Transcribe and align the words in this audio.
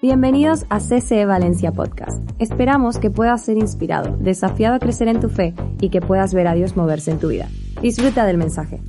Bienvenidos 0.00 0.64
a 0.70 0.78
CCE 0.78 1.26
Valencia 1.26 1.72
Podcast. 1.72 2.22
Esperamos 2.38 2.98
que 2.98 3.10
puedas 3.10 3.44
ser 3.44 3.58
inspirado, 3.58 4.16
desafiado 4.20 4.76
a 4.76 4.78
crecer 4.78 5.08
en 5.08 5.18
tu 5.18 5.28
fe 5.28 5.54
y 5.80 5.90
que 5.90 6.00
puedas 6.00 6.32
ver 6.32 6.46
a 6.46 6.54
Dios 6.54 6.76
moverse 6.76 7.10
en 7.10 7.18
tu 7.18 7.26
vida. 7.26 7.48
Disfruta 7.82 8.24
del 8.24 8.38
mensaje. 8.38 8.80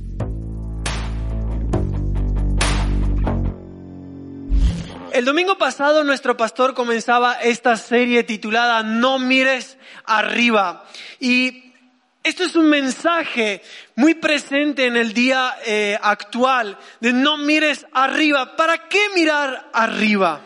El 5.12 5.24
domingo 5.24 5.58
pasado 5.58 6.04
nuestro 6.04 6.36
pastor 6.36 6.74
comenzaba 6.74 7.32
esta 7.32 7.76
serie 7.76 8.22
titulada 8.22 8.84
No 8.84 9.18
mires 9.18 9.78
arriba. 10.04 10.84
Y 11.18 11.72
esto 12.22 12.44
es 12.44 12.54
un 12.54 12.68
mensaje 12.68 13.62
muy 13.96 14.14
presente 14.14 14.86
en 14.86 14.96
el 14.96 15.12
día 15.12 15.56
eh, 15.66 15.98
actual 16.00 16.78
de 17.00 17.12
no 17.12 17.36
mires 17.36 17.84
arriba. 17.92 18.54
¿Para 18.54 18.86
qué 18.86 19.00
mirar 19.16 19.70
arriba? 19.72 20.42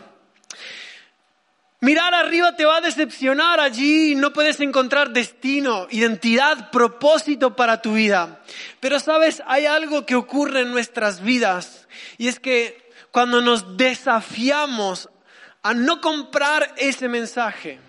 Mirar 1.85 2.15
arriba 2.15 2.55
te 2.55 2.65
va 2.65 2.77
a 2.77 2.81
decepcionar 2.81 3.59
allí, 3.59 4.15
no 4.15 4.33
puedes 4.33 4.59
encontrar 4.59 5.11
destino, 5.11 5.85
identidad, 5.91 6.71
propósito 6.71 7.55
para 7.55 7.83
tu 7.83 7.93
vida. 7.93 8.41
Pero 8.79 8.99
sabes, 8.99 9.43
hay 9.45 9.67
algo 9.67 10.03
que 10.03 10.15
ocurre 10.15 10.61
en 10.61 10.71
nuestras 10.71 11.21
vidas 11.21 11.87
y 12.17 12.27
es 12.27 12.39
que 12.39 12.89
cuando 13.11 13.39
nos 13.39 13.77
desafiamos 13.77 15.11
a 15.61 15.75
no 15.75 16.01
comprar 16.01 16.73
ese 16.77 17.07
mensaje, 17.07 17.79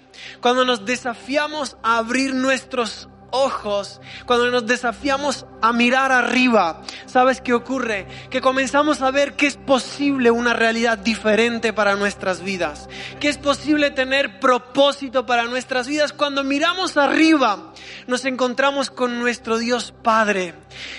cuando 0.43 0.67
nos 0.67 0.85
desafiamos 0.85 1.79
a 1.83 1.97
abrir 1.97 2.35
nuestros 2.35 3.09
ojos, 3.37 4.01
cuando 4.25 4.51
nos 4.51 4.67
desafiamos 4.67 5.47
a 5.61 5.73
mirar 5.73 6.13
arriba, 6.13 6.83
¿sabes 7.07 7.41
qué 7.41 7.53
ocurre? 7.53 8.07
Que 8.31 8.41
comenzamos 8.41 9.03
a 9.03 9.11
ver 9.11 9.35
que 9.35 9.47
es 9.47 9.57
posible 9.57 10.31
una 10.31 10.55
realidad 10.55 10.99
diferente 10.99 11.73
para 11.73 11.97
nuestras 11.97 12.43
vidas, 12.43 12.89
que 13.21 13.29
es 13.29 13.39
posible 13.39 13.91
tener 13.91 14.41
propósito 14.41 15.27
para 15.27 15.45
nuestras 15.45 15.87
vidas. 15.87 16.13
Cuando 16.13 16.45
miramos 16.45 16.97
arriba, 16.97 17.73
nos 18.07 18.25
encontramos 18.25 18.91
con 18.91 19.19
nuestro 19.19 19.59
Dios 19.59 19.93
Padre 20.03 20.55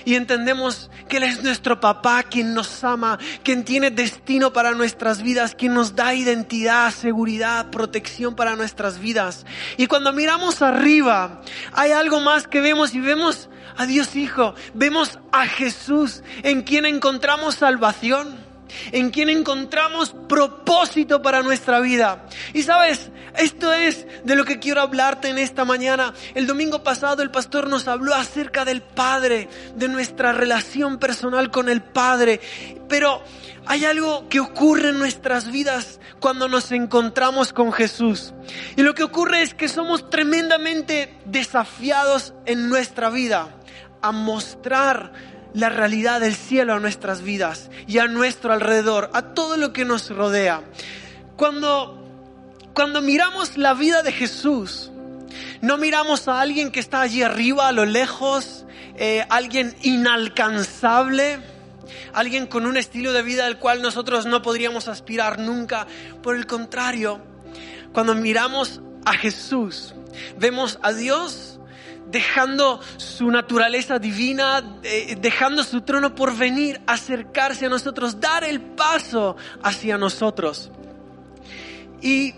y 0.05 0.16
entendemos 0.16 0.89
que 1.08 1.17
Él 1.17 1.23
es 1.23 1.44
nuestro 1.44 1.80
papá, 1.80 2.23
quien 2.23 2.53
nos 2.53 2.83
ama, 2.83 3.17
quien 3.44 3.64
tiene 3.64 3.91
destino 3.91 4.53
para 4.53 4.72
nuestras 4.72 5.22
vidas, 5.22 5.55
quien 5.55 5.73
nos 5.73 5.95
da 5.95 6.14
identidad, 6.14 6.91
seguridad, 6.91 7.69
protección 7.69 8.36
para 8.36 8.55
nuestras 8.55 8.99
vidas. 8.99 9.45
Y 9.77 9.88
cuando 9.88 10.14
miramos 10.14 10.61
arriba, 10.61 11.41
hay 11.73 11.91
algo 11.91 12.19
más 12.19 12.47
que 12.47 12.61
vemos 12.61 12.94
y 12.94 12.99
vemos 12.99 13.49
a 13.75 13.86
Dios 13.86 14.16
Hijo, 14.16 14.55
vemos 14.73 15.19
a 15.31 15.45
Jesús 15.45 16.23
en 16.44 16.64
quien 16.64 16.86
encontramos 16.86 17.55
salvación 17.55 18.46
en 18.91 19.09
quien 19.09 19.29
encontramos 19.29 20.15
propósito 20.27 21.21
para 21.21 21.41
nuestra 21.41 21.79
vida. 21.79 22.25
Y 22.53 22.63
sabes, 22.63 23.11
esto 23.37 23.73
es 23.73 24.07
de 24.23 24.35
lo 24.35 24.45
que 24.45 24.59
quiero 24.59 24.81
hablarte 24.81 25.30
en 25.30 25.37
esta 25.37 25.65
mañana. 25.65 26.14
El 26.36 26.47
domingo 26.47 26.83
pasado 26.83 27.21
el 27.21 27.31
pastor 27.31 27.69
nos 27.69 27.87
habló 27.87 28.14
acerca 28.14 28.65
del 28.65 28.81
Padre, 28.81 29.47
de 29.75 29.87
nuestra 29.87 30.31
relación 30.31 30.97
personal 30.97 31.52
con 31.52 31.69
el 31.69 31.81
Padre. 31.81 32.39
Pero 32.87 33.21
hay 33.65 33.86
algo 33.86 34.30
que 34.30 34.39
ocurre 34.39 34.89
en 34.89 34.99
nuestras 34.99 35.52
vidas 35.52 35.99
cuando 36.19 36.47
nos 36.47 36.71
encontramos 36.71 37.53
con 37.53 37.71
Jesús. 37.73 38.33
Y 38.75 38.81
lo 38.81 38.93
que 38.93 39.03
ocurre 39.03 39.42
es 39.42 39.53
que 39.53 39.67
somos 39.67 40.09
tremendamente 40.09 41.17
desafiados 41.25 42.33
en 42.45 42.69
nuestra 42.69 43.09
vida 43.09 43.49
a 44.02 44.11
mostrar 44.11 45.11
la 45.57 45.69
realidad 45.69 46.19
del 46.19 46.35
cielo 46.35 46.75
a 46.75 46.79
nuestras 46.79 47.23
vidas 47.23 47.71
y 47.87 47.97
a 47.97 48.05
nuestro 48.05 48.53
alrededor, 48.53 49.09
a 49.13 49.33
todo 49.33 49.57
lo 49.57 49.73
que 49.73 49.85
nos 49.85 50.07
rodea. 50.11 50.61
Cuando, 51.35 51.99
cuando 52.75 53.01
miramos 53.01 53.57
la 53.57 53.73
vida 53.73 54.03
de 54.03 54.11
Jesús, 54.11 54.91
no 55.61 55.77
miramos 55.77 56.27
a 56.27 56.41
alguien 56.41 56.71
que 56.71 56.79
está 56.79 57.01
allí 57.01 57.23
arriba, 57.23 57.67
a 57.67 57.71
lo 57.71 57.87
lejos, 57.87 58.65
eh, 58.97 59.25
alguien 59.29 59.75
inalcanzable, 59.81 61.39
alguien 62.13 62.45
con 62.45 62.67
un 62.67 62.77
estilo 62.77 63.11
de 63.11 63.23
vida 63.23 63.45
del 63.45 63.57
cual 63.57 63.81
nosotros 63.81 64.27
no 64.27 64.43
podríamos 64.43 64.87
aspirar 64.87 65.39
nunca. 65.39 65.87
Por 66.21 66.35
el 66.35 66.45
contrario, 66.45 67.19
cuando 67.93 68.13
miramos 68.13 68.79
a 69.05 69.13
Jesús, 69.13 69.95
vemos 70.37 70.77
a 70.83 70.93
Dios 70.93 71.56
dejando 72.09 72.79
su 72.97 73.29
naturaleza 73.29 73.99
divina, 73.99 74.79
eh, 74.83 75.17
dejando 75.19 75.63
su 75.63 75.81
trono 75.81 76.15
por 76.15 76.35
venir, 76.35 76.81
acercarse 76.87 77.65
a 77.65 77.69
nosotros, 77.69 78.19
dar 78.19 78.43
el 78.43 78.61
paso 78.61 79.35
hacia 79.61 79.97
nosotros. 79.97 80.71
Y 82.01 82.33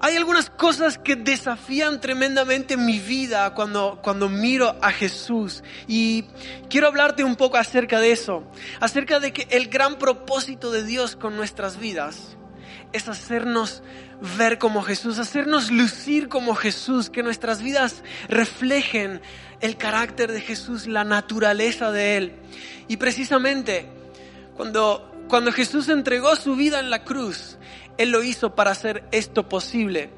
hay 0.00 0.16
algunas 0.16 0.50
cosas 0.50 0.98
que 0.98 1.16
desafían 1.16 2.00
tremendamente 2.00 2.76
mi 2.76 2.98
vida 2.98 3.54
cuando, 3.54 3.98
cuando 4.02 4.28
miro 4.28 4.76
a 4.82 4.90
Jesús. 4.90 5.64
Y 5.88 6.24
quiero 6.68 6.88
hablarte 6.88 7.24
un 7.24 7.36
poco 7.36 7.56
acerca 7.56 7.98
de 7.98 8.12
eso, 8.12 8.44
acerca 8.80 9.20
de 9.20 9.32
que 9.32 9.48
el 9.50 9.68
gran 9.68 9.96
propósito 9.96 10.70
de 10.70 10.84
Dios 10.84 11.16
con 11.16 11.36
nuestras 11.36 11.78
vidas 11.78 12.36
es 12.92 13.08
hacernos 13.08 13.82
ver 14.38 14.58
como 14.58 14.82
Jesús, 14.82 15.18
hacernos 15.18 15.70
lucir 15.70 16.28
como 16.28 16.54
Jesús, 16.54 17.10
que 17.10 17.22
nuestras 17.22 17.62
vidas 17.62 18.02
reflejen 18.28 19.20
el 19.60 19.76
carácter 19.76 20.32
de 20.32 20.40
Jesús, 20.40 20.86
la 20.86 21.04
naturaleza 21.04 21.90
de 21.92 22.16
Él. 22.16 22.32
Y 22.88 22.96
precisamente 22.96 23.86
cuando, 24.56 25.12
cuando 25.28 25.52
Jesús 25.52 25.88
entregó 25.88 26.34
su 26.36 26.56
vida 26.56 26.80
en 26.80 26.90
la 26.90 27.04
cruz, 27.04 27.58
Él 27.98 28.10
lo 28.10 28.22
hizo 28.22 28.54
para 28.54 28.70
hacer 28.70 29.04
esto 29.12 29.48
posible. 29.48 30.10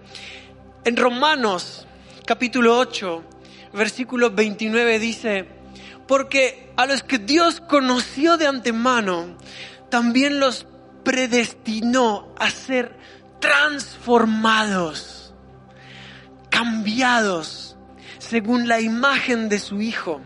En 0.85 0.97
Romanos 0.97 1.87
capítulo 2.25 2.79
8, 2.79 3.25
versículo 3.73 4.31
29 4.31 4.99
dice, 4.99 5.47
porque 6.07 6.71
a 6.77 6.87
los 6.87 7.03
que 7.03 7.19
Dios 7.19 7.61
conoció 7.61 8.37
de 8.37 8.47
antemano, 8.47 9.37
también 9.91 10.39
los 10.39 10.67
predestinó 11.09 12.35
a 12.39 12.51
ser 12.51 12.95
transformados, 13.41 15.33
cambiados 16.51 17.79
según 18.19 18.69
la 18.69 18.83
imagen 18.83 19.49
de 19.49 19.59
su 19.59 19.81
Hijo, 19.81 20.21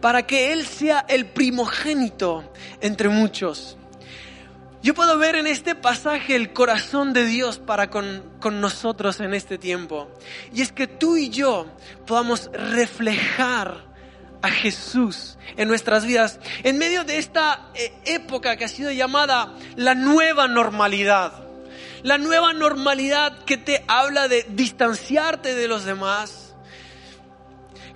para 0.00 0.26
que 0.26 0.52
Él 0.52 0.66
sea 0.66 1.06
el 1.08 1.26
primogénito 1.26 2.52
entre 2.80 3.08
muchos. 3.08 3.76
Yo 4.82 4.94
puedo 4.94 5.16
ver 5.16 5.36
en 5.36 5.46
este 5.46 5.76
pasaje 5.76 6.34
el 6.34 6.52
corazón 6.52 7.12
de 7.12 7.24
Dios 7.24 7.60
para 7.60 7.88
con, 7.88 8.24
con, 8.40 8.60
nosotros 8.60 9.20
en 9.20 9.32
este 9.32 9.58
tiempo. 9.58 10.10
Y 10.52 10.60
es 10.60 10.72
que 10.72 10.88
tú 10.88 11.16
y 11.16 11.30
yo 11.30 11.66
podamos 12.04 12.50
reflejar 12.52 13.84
a 14.46 14.50
Jesús 14.50 15.36
en 15.56 15.68
nuestras 15.68 16.06
vidas 16.06 16.38
en 16.62 16.78
medio 16.78 17.04
de 17.04 17.18
esta 17.18 17.68
eh, 17.74 17.92
época 18.04 18.56
que 18.56 18.64
ha 18.64 18.68
sido 18.68 18.90
llamada 18.90 19.54
la 19.76 19.94
nueva 19.94 20.48
normalidad 20.48 21.46
la 22.06 22.18
nueva 22.18 22.52
normalidad 22.52 23.44
que 23.44 23.56
te 23.56 23.82
habla 23.88 24.28
de 24.28 24.46
distanciarte 24.50 25.56
de 25.56 25.66
los 25.66 25.84
demás, 25.84 26.54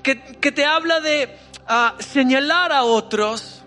que, 0.03 0.17
te 0.17 0.65
habla 0.65 0.99
de 0.99 1.37
ah, 1.69 1.95
señalar 2.01 2.73
a 2.73 2.83
otros. 2.83 3.63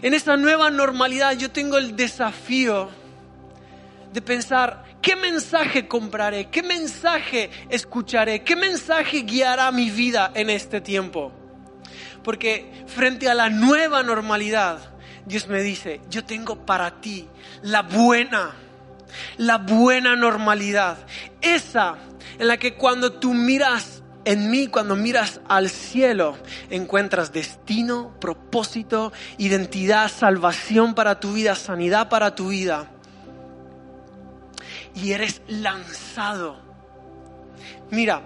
En 0.00 0.14
esta 0.14 0.38
nueva 0.38 0.70
normalidad 0.70 1.36
yo 1.36 1.50
tengo 1.50 1.76
el 1.76 1.94
desafío 1.94 2.88
de 4.14 4.22
pensar, 4.22 4.82
¿qué 5.02 5.14
mensaje 5.14 5.86
compraré? 5.86 6.48
¿Qué 6.48 6.62
mensaje 6.62 7.50
escucharé? 7.68 8.42
¿Qué 8.42 8.56
mensaje 8.56 9.24
guiará 9.24 9.70
mi 9.72 9.90
vida 9.90 10.32
en 10.34 10.48
este 10.48 10.80
tiempo? 10.80 11.41
Porque 12.22 12.84
frente 12.86 13.28
a 13.28 13.34
la 13.34 13.50
nueva 13.50 14.02
normalidad, 14.02 14.78
Dios 15.26 15.48
me 15.48 15.62
dice, 15.62 16.00
yo 16.10 16.24
tengo 16.24 16.64
para 16.64 17.00
ti 17.00 17.28
la 17.62 17.82
buena 17.82 18.54
la 19.36 19.58
buena 19.58 20.16
normalidad, 20.16 20.96
esa 21.40 21.96
en 22.38 22.48
la 22.48 22.56
que 22.56 22.74
cuando 22.74 23.12
tú 23.12 23.34
miras 23.34 24.02
en 24.24 24.50
mí, 24.50 24.68
cuando 24.68 24.94
miras 24.94 25.40
al 25.48 25.68
cielo, 25.68 26.36
encuentras 26.70 27.32
destino, 27.32 28.14
propósito, 28.20 29.12
identidad, 29.36 30.08
salvación 30.08 30.94
para 30.94 31.18
tu 31.18 31.32
vida, 31.32 31.56
sanidad 31.56 32.08
para 32.08 32.34
tu 32.34 32.48
vida. 32.48 32.88
Y 34.94 35.10
eres 35.12 35.42
lanzado. 35.48 36.56
Mira, 37.90 38.22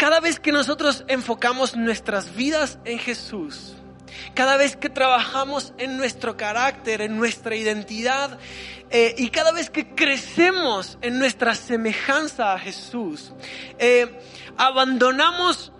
cada 0.00 0.18
vez 0.18 0.40
que 0.40 0.50
nosotros 0.50 1.04
enfocamos 1.08 1.76
nuestras 1.76 2.34
vidas 2.34 2.78
en 2.86 2.98
Jesús, 2.98 3.74
cada 4.32 4.56
vez 4.56 4.74
que 4.74 4.88
trabajamos 4.88 5.74
en 5.76 5.98
nuestro 5.98 6.38
carácter, 6.38 7.02
en 7.02 7.18
nuestra 7.18 7.54
identidad, 7.54 8.38
eh, 8.88 9.14
y 9.18 9.28
cada 9.28 9.52
vez 9.52 9.68
que 9.68 9.94
crecemos 9.94 10.96
en 11.02 11.18
nuestra 11.18 11.54
semejanza 11.54 12.54
a 12.54 12.58
Jesús, 12.58 13.34
eh, 13.78 14.18
abandonamos 14.56 15.70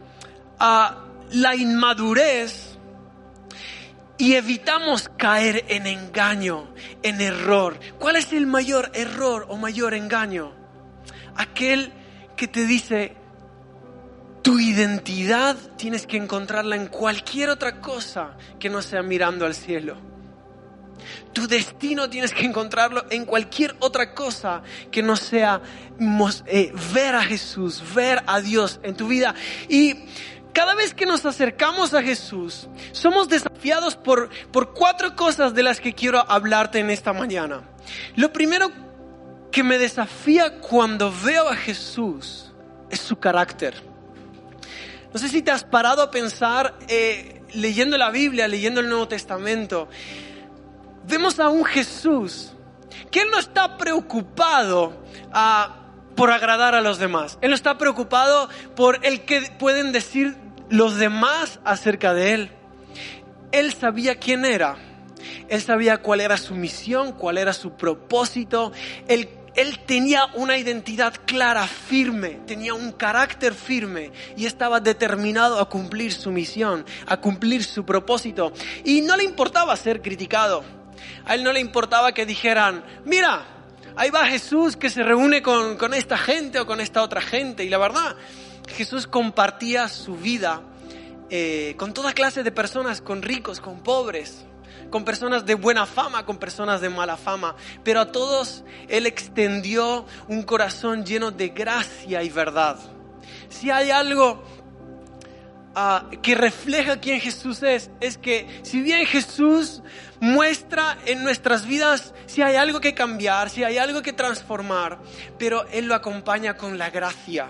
a 0.58 0.98
la 1.30 1.56
inmadurez 1.56 2.76
y 4.18 4.34
evitamos 4.34 5.08
caer 5.16 5.64
en 5.68 5.86
engaño, 5.86 6.74
en 7.02 7.22
error. 7.22 7.80
¿Cuál 7.98 8.16
es 8.16 8.34
el 8.34 8.46
mayor 8.46 8.90
error 8.92 9.46
o 9.48 9.56
mayor 9.56 9.94
engaño? 9.94 10.52
Aquel 11.36 11.94
que 12.36 12.48
te 12.48 12.66
dice, 12.66 13.16
tu 14.42 14.58
identidad 14.58 15.56
tienes 15.76 16.06
que 16.06 16.16
encontrarla 16.16 16.76
en 16.76 16.86
cualquier 16.86 17.50
otra 17.50 17.80
cosa 17.80 18.36
que 18.58 18.70
no 18.70 18.82
sea 18.82 19.02
mirando 19.02 19.44
al 19.44 19.54
cielo. 19.54 19.96
Tu 21.32 21.46
destino 21.46 22.10
tienes 22.10 22.32
que 22.32 22.44
encontrarlo 22.44 23.04
en 23.10 23.24
cualquier 23.24 23.76
otra 23.80 24.14
cosa 24.14 24.62
que 24.90 25.02
no 25.02 25.16
sea 25.16 25.60
eh, 26.46 26.72
ver 26.92 27.14
a 27.14 27.22
Jesús, 27.22 27.82
ver 27.94 28.22
a 28.26 28.40
Dios 28.40 28.80
en 28.82 28.96
tu 28.96 29.08
vida. 29.08 29.34
Y 29.68 29.94
cada 30.52 30.74
vez 30.74 30.94
que 30.94 31.06
nos 31.06 31.24
acercamos 31.24 31.94
a 31.94 32.02
Jesús, 32.02 32.68
somos 32.92 33.28
desafiados 33.28 33.96
por, 33.96 34.28
por 34.50 34.74
cuatro 34.74 35.14
cosas 35.16 35.54
de 35.54 35.62
las 35.62 35.80
que 35.80 35.94
quiero 35.94 36.28
hablarte 36.30 36.80
en 36.80 36.90
esta 36.90 37.12
mañana. 37.12 37.62
Lo 38.16 38.32
primero 38.32 38.70
que 39.52 39.62
me 39.62 39.78
desafía 39.78 40.60
cuando 40.60 41.12
veo 41.24 41.48
a 41.48 41.56
Jesús 41.56 42.52
es 42.90 43.00
su 43.00 43.18
carácter. 43.18 43.89
No 45.12 45.18
sé 45.18 45.28
si 45.28 45.42
te 45.42 45.50
has 45.50 45.64
parado 45.64 46.02
a 46.02 46.10
pensar, 46.10 46.78
eh, 46.88 47.42
leyendo 47.52 47.98
la 47.98 48.10
Biblia, 48.10 48.46
leyendo 48.46 48.80
el 48.80 48.88
Nuevo 48.88 49.08
Testamento, 49.08 49.88
vemos 51.06 51.40
a 51.40 51.48
un 51.48 51.64
Jesús 51.64 52.52
que 53.10 53.22
Él 53.22 53.28
no 53.30 53.38
está 53.38 53.76
preocupado 53.76 54.92
ah, 55.32 55.76
por 56.14 56.30
agradar 56.30 56.74
a 56.74 56.80
los 56.80 56.98
demás. 56.98 57.38
Él 57.40 57.50
no 57.50 57.56
está 57.56 57.76
preocupado 57.76 58.48
por 58.76 59.04
el 59.04 59.22
que 59.24 59.52
pueden 59.58 59.90
decir 59.92 60.36
los 60.68 60.96
demás 60.96 61.58
acerca 61.64 62.14
de 62.14 62.34
Él. 62.34 62.50
Él 63.50 63.72
sabía 63.72 64.16
quién 64.16 64.44
era. 64.44 64.76
Él 65.48 65.60
sabía 65.60 65.98
cuál 65.98 66.20
era 66.20 66.36
su 66.36 66.54
misión, 66.54 67.12
cuál 67.12 67.36
era 67.36 67.52
su 67.52 67.72
propósito. 67.72 68.72
Él 69.08 69.28
él 69.54 69.80
tenía 69.80 70.26
una 70.34 70.58
identidad 70.58 71.14
clara, 71.26 71.66
firme, 71.66 72.40
tenía 72.46 72.74
un 72.74 72.92
carácter 72.92 73.54
firme 73.54 74.12
y 74.36 74.46
estaba 74.46 74.80
determinado 74.80 75.58
a 75.58 75.68
cumplir 75.68 76.12
su 76.12 76.30
misión, 76.30 76.84
a 77.06 77.16
cumplir 77.18 77.64
su 77.64 77.84
propósito. 77.84 78.52
Y 78.84 79.00
no 79.00 79.16
le 79.16 79.24
importaba 79.24 79.76
ser 79.76 80.02
criticado. 80.02 80.62
A 81.24 81.34
él 81.34 81.44
no 81.44 81.52
le 81.52 81.60
importaba 81.60 82.12
que 82.12 82.26
dijeran, 82.26 82.84
mira, 83.04 83.46
ahí 83.96 84.10
va 84.10 84.26
Jesús 84.26 84.76
que 84.76 84.90
se 84.90 85.02
reúne 85.02 85.42
con, 85.42 85.94
esta 85.94 86.16
gente 86.16 86.60
o 86.60 86.66
con 86.66 86.80
esta 86.80 87.02
otra 87.02 87.20
gente. 87.20 87.64
Y 87.64 87.68
la 87.68 87.78
verdad, 87.78 88.16
Jesús 88.68 89.06
compartía 89.06 89.88
su 89.88 90.16
vida 90.16 90.62
eh, 91.28 91.74
con 91.76 91.92
toda 91.92 92.12
clase 92.12 92.42
de 92.42 92.52
personas, 92.52 93.00
con 93.00 93.22
ricos, 93.22 93.60
con 93.60 93.82
pobres 93.82 94.44
con 94.90 95.04
personas 95.04 95.46
de 95.46 95.54
buena 95.54 95.86
fama, 95.86 96.26
con 96.26 96.38
personas 96.38 96.80
de 96.80 96.90
mala 96.90 97.16
fama, 97.16 97.54
pero 97.84 98.00
a 98.00 98.12
todos 98.12 98.64
Él 98.88 99.06
extendió 99.06 100.04
un 100.28 100.42
corazón 100.42 101.04
lleno 101.04 101.30
de 101.30 101.48
gracia 101.48 102.22
y 102.22 102.28
verdad. 102.28 102.78
Si 103.48 103.70
hay 103.70 103.90
algo 103.90 104.42
ah, 105.74 106.06
que 106.22 106.34
refleja 106.34 107.00
quién 107.00 107.20
Jesús 107.20 107.62
es, 107.62 107.90
es 108.00 108.18
que 108.18 108.60
si 108.62 108.82
bien 108.82 109.06
Jesús 109.06 109.82
muestra 110.20 110.98
en 111.06 111.22
nuestras 111.22 111.66
vidas 111.66 112.12
si 112.26 112.42
hay 112.42 112.56
algo 112.56 112.80
que 112.80 112.94
cambiar, 112.94 113.48
si 113.48 113.64
hay 113.64 113.78
algo 113.78 114.02
que 114.02 114.12
transformar, 114.12 114.98
pero 115.38 115.66
Él 115.68 115.86
lo 115.86 115.94
acompaña 115.94 116.56
con 116.56 116.78
la 116.78 116.90
gracia, 116.90 117.48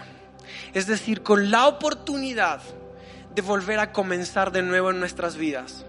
es 0.75 0.87
decir, 0.87 1.23
con 1.23 1.51
la 1.51 1.67
oportunidad 1.67 2.61
de 3.35 3.43
volver 3.43 3.79
a 3.79 3.93
comenzar 3.93 4.53
de 4.53 4.63
nuevo 4.63 4.91
en 4.91 5.01
nuestras 5.01 5.37
vidas 5.37 5.85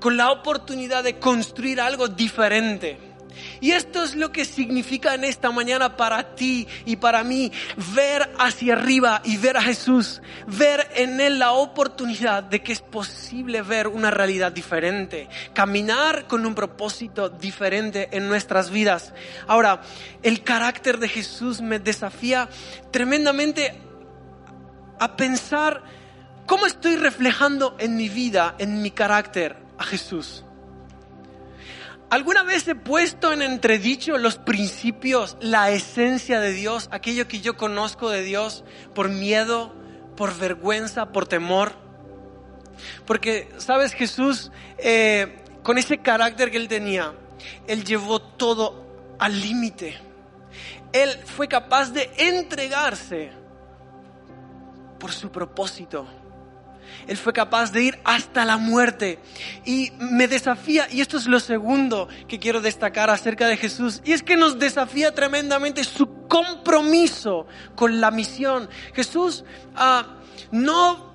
con 0.00 0.16
la 0.16 0.30
oportunidad 0.30 1.04
de 1.04 1.18
construir 1.18 1.80
algo 1.80 2.08
diferente. 2.08 3.08
Y 3.60 3.72
esto 3.72 4.02
es 4.02 4.14
lo 4.14 4.32
que 4.32 4.44
significa 4.44 5.14
en 5.14 5.24
esta 5.24 5.50
mañana 5.50 5.96
para 5.96 6.34
ti 6.34 6.66
y 6.84 6.96
para 6.96 7.24
mí, 7.24 7.52
ver 7.94 8.30
hacia 8.38 8.74
arriba 8.74 9.20
y 9.24 9.36
ver 9.36 9.56
a 9.56 9.62
Jesús, 9.62 10.22
ver 10.46 10.88
en 10.94 11.20
Él 11.20 11.38
la 11.38 11.52
oportunidad 11.52 12.42
de 12.42 12.62
que 12.62 12.72
es 12.72 12.80
posible 12.80 13.62
ver 13.62 13.88
una 13.88 14.10
realidad 14.10 14.52
diferente, 14.52 15.28
caminar 15.54 16.26
con 16.26 16.46
un 16.46 16.54
propósito 16.54 17.28
diferente 17.28 18.08
en 18.12 18.28
nuestras 18.28 18.70
vidas. 18.70 19.12
Ahora, 19.46 19.80
el 20.22 20.42
carácter 20.42 20.98
de 20.98 21.08
Jesús 21.08 21.60
me 21.60 21.78
desafía 21.78 22.48
tremendamente 22.90 23.74
a 25.00 25.16
pensar 25.16 25.82
cómo 26.46 26.66
estoy 26.66 26.96
reflejando 26.96 27.76
en 27.78 27.96
mi 27.96 28.08
vida, 28.08 28.54
en 28.58 28.82
mi 28.82 28.90
carácter, 28.90 29.67
a 29.78 29.84
Jesús. 29.84 30.44
¿Alguna 32.10 32.42
vez 32.42 32.66
he 32.66 32.74
puesto 32.74 33.32
en 33.32 33.42
entredicho 33.42 34.16
los 34.16 34.38
principios, 34.38 35.36
la 35.40 35.70
esencia 35.70 36.40
de 36.40 36.52
Dios, 36.52 36.88
aquello 36.90 37.28
que 37.28 37.40
yo 37.40 37.56
conozco 37.56 38.08
de 38.08 38.22
Dios 38.22 38.64
por 38.94 39.10
miedo, 39.10 39.74
por 40.16 40.36
vergüenza, 40.38 41.12
por 41.12 41.26
temor? 41.28 41.72
Porque, 43.04 43.50
¿sabes? 43.58 43.92
Jesús, 43.92 44.50
eh, 44.78 45.44
con 45.62 45.76
ese 45.76 45.98
carácter 45.98 46.50
que 46.50 46.56
él 46.56 46.68
tenía, 46.68 47.12
él 47.66 47.84
llevó 47.84 48.20
todo 48.20 48.86
al 49.18 49.38
límite. 49.38 49.98
Él 50.92 51.10
fue 51.26 51.46
capaz 51.46 51.90
de 51.90 52.10
entregarse 52.16 53.32
por 54.98 55.12
su 55.12 55.30
propósito 55.30 56.06
él 57.06 57.16
fue 57.16 57.32
capaz 57.32 57.72
de 57.72 57.82
ir 57.84 57.98
hasta 58.04 58.44
la 58.44 58.56
muerte. 58.56 59.18
Y 59.64 59.92
me 59.98 60.28
desafía, 60.28 60.88
y 60.90 61.00
esto 61.00 61.16
es 61.16 61.26
lo 61.26 61.40
segundo 61.40 62.08
que 62.26 62.38
quiero 62.38 62.60
destacar 62.60 63.10
acerca 63.10 63.46
de 63.48 63.56
Jesús, 63.56 64.00
y 64.04 64.12
es 64.12 64.22
que 64.22 64.36
nos 64.36 64.58
desafía 64.58 65.14
tremendamente 65.14 65.84
su 65.84 66.26
compromiso 66.28 67.46
con 67.74 68.00
la 68.00 68.10
misión. 68.10 68.68
Jesús 68.94 69.44
ah, 69.74 70.06
no 70.50 71.08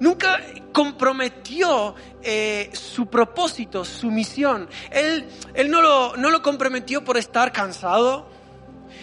nunca 0.00 0.40
comprometió 0.72 1.94
eh, 2.22 2.70
su 2.72 3.06
propósito, 3.06 3.84
su 3.84 4.10
misión. 4.10 4.68
Él, 4.90 5.26
él 5.54 5.70
no, 5.70 5.82
lo, 5.82 6.16
no 6.16 6.30
lo 6.30 6.42
comprometió 6.42 7.04
por 7.04 7.16
estar 7.16 7.52
cansado, 7.52 8.28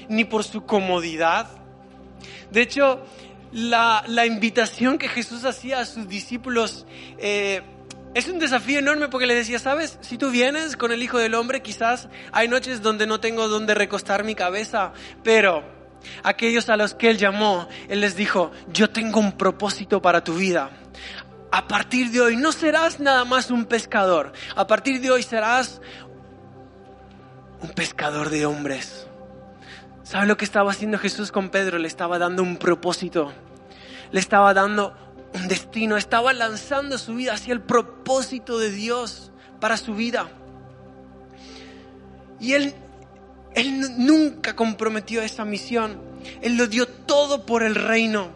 ni 0.10 0.24
por 0.26 0.44
su 0.44 0.66
comodidad. 0.66 1.48
De 2.52 2.62
hecho, 2.62 3.04
la, 3.56 4.26
invitación 4.26 4.98
que 4.98 5.08
Jesús 5.08 5.46
hacía 5.46 5.80
a 5.80 5.86
sus 5.86 6.10
discípulos 6.10 6.86
eh, 7.18 7.62
es 8.14 8.28
un 8.28 8.38
desafío 8.38 8.80
enorme 8.80 9.08
porque 9.08 9.28
les 9.28 9.38
decía, 9.38 9.60
sabes, 9.60 9.98
si 10.02 10.18
tú 10.18 10.30
vienes 10.30 10.76
con 10.76 10.92
el 10.92 11.02
Hijo 11.02 11.18
del 11.18 11.36
Hombre, 11.36 11.62
quizás 11.62 12.10
hay 12.34 12.50
noches 12.50 12.82
donde 12.82 13.08
no 13.08 13.22
tengo 13.22 13.48
donde 13.48 13.74
recostar 13.74 14.26
mi 14.26 14.36
cabeza, 14.36 14.92
pero 15.24 15.64
aquellos 16.24 16.68
a 16.68 16.76
los 16.76 16.96
que 16.96 17.10
Él 17.10 17.18
llamó, 17.18 17.70
Él 17.88 18.02
les 18.02 18.18
dijo, 18.18 18.52
yo 18.74 18.90
tengo 18.90 19.22
un 19.22 19.32
propósito 19.38 20.02
para 20.02 20.22
tu 20.22 20.36
vida. 20.36 20.72
A 21.52 21.68
partir 21.68 22.12
de 22.12 22.20
hoy 22.20 22.36
no 22.36 22.52
serás 22.52 23.00
nada 23.00 23.24
más 23.24 23.52
un 23.52 23.64
pescador, 23.64 24.34
a 24.56 24.68
partir 24.68 25.00
de 25.00 25.12
hoy 25.12 25.24
serás 25.24 25.82
un 27.62 27.70
pescador 27.70 28.30
de 28.30 28.46
hombres. 28.46 29.08
¿Sabe 30.04 30.28
lo 30.28 30.38
que 30.38 30.46
estaba 30.46 30.72
haciendo 30.72 31.00
Jesús 31.00 31.32
con 31.32 31.50
Pedro? 31.50 31.80
Le 31.80 31.88
estaba 31.88 32.20
dando 32.20 32.44
un 32.44 32.58
propósito 32.58 33.34
le 34.16 34.22
estaba 34.22 34.54
dando 34.54 34.96
un 35.34 35.50
destino, 35.50 35.98
estaba 35.98 36.32
lanzando 36.32 36.98
su 36.98 37.16
vida 37.16 37.34
hacia 37.34 37.52
el 37.52 37.60
propósito 37.60 38.58
de 38.58 38.72
Dios 38.72 39.34
para 39.60 39.76
su 39.76 39.94
vida. 39.94 40.30
Y 42.40 42.54
él, 42.54 42.74
él 43.56 43.82
nunca 43.98 44.56
comprometió 44.56 45.22
esa 45.22 45.44
misión, 45.44 46.00
él 46.42 46.56
lo 46.56 46.68
dio 46.68 46.88
todo 46.88 47.46
por 47.46 47.62
el 47.62 47.76
reino. 47.76 48.30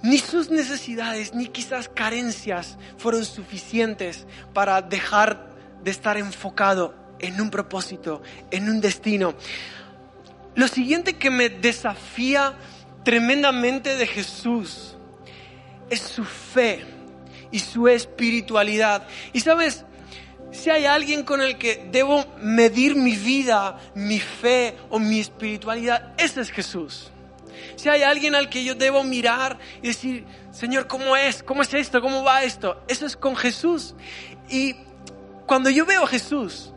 Ni 0.00 0.16
sus 0.16 0.48
necesidades, 0.48 1.34
ni 1.34 1.48
quizás 1.48 1.90
carencias 1.90 2.78
fueron 2.96 3.26
suficientes 3.26 4.26
para 4.54 4.80
dejar 4.80 5.50
de 5.82 5.90
estar 5.90 6.16
enfocado 6.16 6.94
en 7.18 7.42
un 7.42 7.50
propósito, 7.50 8.22
en 8.50 8.70
un 8.70 8.80
destino. 8.80 9.34
Lo 10.54 10.66
siguiente 10.66 11.18
que 11.18 11.28
me 11.28 11.50
desafía 11.50 12.54
tremendamente 13.04 13.96
de 13.96 14.06
Jesús 14.06 14.96
es 15.90 16.00
su 16.00 16.24
fe 16.24 16.84
y 17.50 17.60
su 17.60 17.86
espiritualidad. 17.86 19.06
Y 19.32 19.40
sabes, 19.40 19.84
si 20.50 20.70
hay 20.70 20.86
alguien 20.86 21.22
con 21.22 21.40
el 21.40 21.58
que 21.58 21.86
debo 21.92 22.24
medir 22.40 22.96
mi 22.96 23.14
vida, 23.16 23.78
mi 23.94 24.18
fe 24.18 24.74
o 24.88 24.98
mi 24.98 25.20
espiritualidad, 25.20 26.14
ese 26.16 26.40
es 26.40 26.50
Jesús. 26.50 27.10
Si 27.76 27.88
hay 27.88 28.02
alguien 28.02 28.34
al 28.34 28.48
que 28.48 28.64
yo 28.64 28.74
debo 28.74 29.04
mirar 29.04 29.58
y 29.82 29.88
decir, 29.88 30.24
Señor, 30.50 30.86
¿cómo 30.86 31.16
es? 31.16 31.42
¿Cómo 31.42 31.62
es 31.62 31.72
esto? 31.74 32.00
¿Cómo 32.00 32.24
va 32.24 32.42
esto? 32.42 32.82
Eso 32.88 33.06
es 33.06 33.16
con 33.16 33.36
Jesús. 33.36 33.94
Y 34.48 34.76
cuando 35.46 35.70
yo 35.70 35.84
veo 35.84 36.04
a 36.04 36.06
Jesús, 36.06 36.72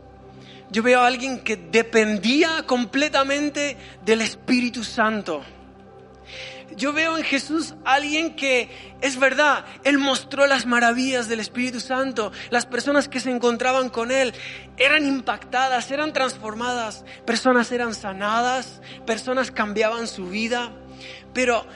yo 0.70 0.82
veo 0.82 1.00
a 1.00 1.06
alguien 1.06 1.40
que 1.40 1.56
dependía 1.56 2.64
completamente 2.66 3.76
del 4.04 4.20
Espíritu 4.20 4.84
Santo 4.84 5.42
yo 6.78 6.92
veo 6.92 7.18
en 7.18 7.24
Jesús 7.24 7.74
alguien 7.84 8.36
que 8.36 8.70
es 9.00 9.18
verdad, 9.18 9.64
Él 9.84 9.98
mostró 9.98 10.46
las 10.46 10.64
maravillas 10.64 11.28
del 11.28 11.40
Espíritu 11.40 11.80
Santo. 11.80 12.32
Las 12.50 12.66
personas 12.66 13.08
que 13.08 13.20
se 13.20 13.30
encontraban 13.30 13.90
con 13.90 14.10
Él 14.10 14.32
eran 14.76 15.04
impactadas, 15.04 15.90
eran 15.90 16.12
transformadas, 16.12 17.04
personas 17.26 17.70
eran 17.72 17.94
sanadas, 17.94 18.80
personas 19.04 19.50
cambiaban 19.50 20.06
su 20.06 20.28
vida. 20.28 20.72
Pero 21.34 21.66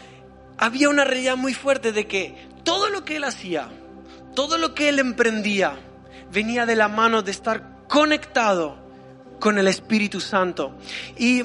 había 0.56 0.88
una 0.88 1.04
realidad 1.04 1.36
muy 1.36 1.52
fuerte 1.52 1.92
de 1.92 2.06
que 2.06 2.48
todo 2.64 2.88
lo 2.88 3.04
que 3.04 3.16
Él 3.16 3.24
hacía, 3.24 3.68
todo 4.34 4.56
lo 4.56 4.74
que 4.74 4.88
Él 4.88 5.00
emprendía, 5.00 5.76
venía 6.32 6.64
de 6.64 6.76
la 6.76 6.88
mano 6.88 7.22
de 7.22 7.32
estar 7.32 7.86
conectado 7.88 8.78
con 9.38 9.58
el 9.58 9.66
Espíritu 9.66 10.20
Santo. 10.20 10.76
Y 11.18 11.44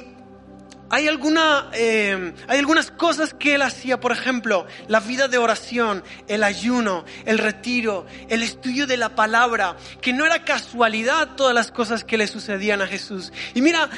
hay, 0.89 1.08
alguna, 1.08 1.70
eh, 1.74 2.34
hay 2.48 2.60
algunas 2.60 2.91
cosas 2.91 3.34
que 3.34 3.56
él 3.56 3.62
hacía, 3.62 4.00
por 4.00 4.12
ejemplo, 4.12 4.65
la 4.88 5.00
vida 5.00 5.27
de 5.27 5.38
oración, 5.38 6.03
el 6.27 6.44
ayuno, 6.44 7.06
el 7.25 7.38
retiro, 7.38 8.06
el 8.29 8.44
estudio 8.44 8.88
de 8.88 8.98
la 8.98 9.15
palabra, 9.15 9.77
que 10.01 10.13
no 10.13 10.25
era 10.25 10.46
casualidad 10.46 11.36
todas 11.36 11.53
las 11.53 11.72
cosas 11.72 12.03
que 12.03 12.17
le 12.17 12.27
sucedían 12.27 12.82
a 12.82 12.88
Jesús. 12.88 13.32
Y 13.53 13.62
mira, 13.62 13.89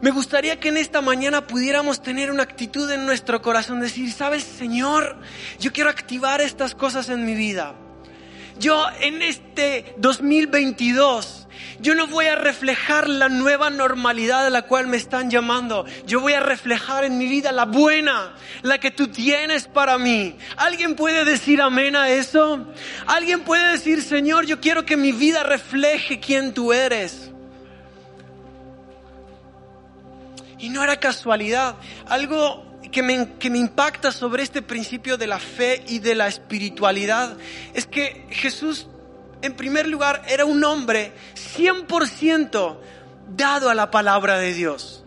me 0.00 0.10
gustaría 0.10 0.58
que 0.58 0.70
en 0.70 0.78
esta 0.78 1.00
mañana 1.00 1.46
pudiéramos 1.46 2.02
tener 2.02 2.30
una 2.32 2.42
actitud 2.42 2.90
en 2.90 3.06
nuestro 3.06 3.40
corazón, 3.40 3.80
decir, 3.80 4.12
sabes, 4.12 4.42
Señor, 4.42 5.16
yo 5.60 5.72
quiero 5.72 5.90
activar 5.90 6.40
estas 6.40 6.74
cosas 6.74 7.08
en 7.08 7.24
mi 7.24 7.34
vida. 7.34 7.76
Yo 8.62 8.86
en 9.00 9.22
este 9.22 9.92
2022 9.96 11.48
yo 11.80 11.96
no 11.96 12.06
voy 12.06 12.26
a 12.26 12.36
reflejar 12.36 13.08
la 13.08 13.28
nueva 13.28 13.70
normalidad 13.70 14.46
a 14.46 14.50
la 14.50 14.62
cual 14.62 14.86
me 14.86 14.96
están 14.96 15.30
llamando. 15.30 15.84
Yo 16.06 16.20
voy 16.20 16.34
a 16.34 16.40
reflejar 16.40 17.02
en 17.02 17.18
mi 17.18 17.26
vida 17.26 17.50
la 17.50 17.64
buena, 17.64 18.36
la 18.62 18.78
que 18.78 18.92
tú 18.92 19.08
tienes 19.08 19.66
para 19.66 19.98
mí. 19.98 20.36
¿Alguien 20.56 20.94
puede 20.94 21.24
decir 21.24 21.60
amén 21.60 21.96
a 21.96 22.08
eso? 22.10 22.68
¿Alguien 23.08 23.40
puede 23.40 23.72
decir, 23.72 24.00
Señor, 24.00 24.46
yo 24.46 24.60
quiero 24.60 24.86
que 24.86 24.96
mi 24.96 25.10
vida 25.10 25.42
refleje 25.42 26.20
quién 26.20 26.54
tú 26.54 26.72
eres? 26.72 27.32
Y 30.60 30.68
no 30.68 30.84
era 30.84 31.00
casualidad. 31.00 31.74
Algo 32.06 32.71
que 32.92 33.02
me, 33.02 33.34
que 33.38 33.50
me, 33.50 33.58
impacta 33.58 34.12
sobre 34.12 34.44
este 34.44 34.62
principio 34.62 35.16
de 35.16 35.26
la 35.26 35.40
fe 35.40 35.82
y 35.88 35.98
de 35.98 36.14
la 36.14 36.28
espiritualidad 36.28 37.36
es 37.74 37.86
que 37.86 38.26
Jesús 38.30 38.86
en 39.42 39.54
primer 39.54 39.88
lugar, 39.88 40.22
era 40.28 40.44
un 40.44 40.64
hombre 40.64 41.12
100% 41.56 42.78
dado 43.36 43.68
a 43.68 43.74
la 43.74 43.90
palabra 43.90 44.38
de 44.38 44.54
Dios. 44.54 45.04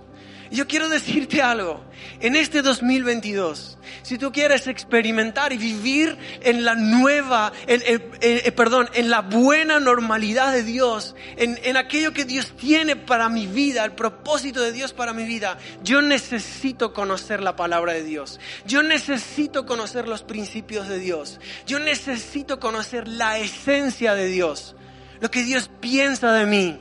Yo 0.52 0.68
quiero 0.68 0.90
decirte 0.90 1.42
algo, 1.42 1.84
en 2.20 2.36
este 2.36 2.62
2022, 2.62 3.75
si 4.06 4.20
tú 4.20 4.32
quieres 4.32 4.68
experimentar 4.68 5.52
y 5.52 5.58
vivir 5.58 6.16
en 6.42 6.64
la 6.64 6.76
nueva, 6.76 7.52
en, 7.66 7.82
eh, 8.22 8.52
perdón, 8.52 8.88
en 8.94 9.10
la 9.10 9.22
buena 9.22 9.80
normalidad 9.80 10.54
de 10.54 10.62
Dios, 10.62 11.16
en, 11.38 11.60
en 11.64 11.76
aquello 11.76 12.14
que 12.14 12.24
Dios 12.24 12.54
tiene 12.56 12.96
para 12.96 13.30
mi 13.30 13.48
vida, 13.48 13.84
el 13.84 13.94
propósito 13.94 14.62
de 14.62 14.72
Dios 14.72 14.94
para 14.94 15.12
mi 15.12 15.24
vida, 15.24 15.58
yo 15.84 16.04
necesito 16.04 16.94
conocer 16.94 17.42
la 17.42 17.56
palabra 17.56 17.94
de 17.94 18.04
Dios. 18.04 18.40
Yo 18.68 18.84
necesito 18.84 19.66
conocer 19.66 20.08
los 20.08 20.22
principios 20.22 20.88
de 20.88 21.00
Dios. 21.00 21.40
Yo 21.66 21.80
necesito 21.80 22.60
conocer 22.60 23.08
la 23.08 23.40
esencia 23.40 24.14
de 24.14 24.28
Dios, 24.28 24.76
lo 25.20 25.32
que 25.32 25.42
Dios 25.42 25.72
piensa 25.80 26.32
de 26.32 26.46
mí, 26.46 26.80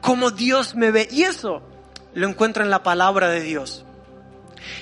cómo 0.00 0.30
Dios 0.30 0.76
me 0.76 0.92
ve. 0.92 1.08
Y 1.10 1.24
eso 1.24 1.60
lo 2.14 2.28
encuentro 2.28 2.62
en 2.62 2.70
la 2.70 2.84
palabra 2.84 3.30
de 3.30 3.40
Dios. 3.40 3.84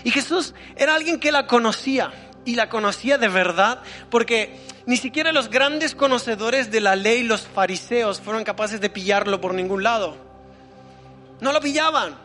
Y 0.04 0.10
Jesús 0.10 0.54
era 0.76 0.94
alguien 0.94 1.20
que 1.20 1.32
la 1.32 1.46
conocía 1.46 2.12
y 2.44 2.54
la 2.54 2.68
conocía 2.68 3.18
de 3.18 3.28
verdad 3.28 3.82
porque 4.10 4.58
ni 4.86 4.96
siquiera 4.96 5.32
los 5.32 5.50
grandes 5.50 5.94
conocedores 5.94 6.70
de 6.70 6.80
la 6.80 6.96
ley, 6.96 7.22
los 7.22 7.42
fariseos, 7.42 8.20
fueron 8.20 8.44
capaces 8.44 8.80
de 8.80 8.90
pillarlo 8.90 9.40
por 9.40 9.54
ningún 9.54 9.82
lado. 9.82 10.16
No 11.40 11.52
lo 11.52 11.60
pillaban. 11.60 12.18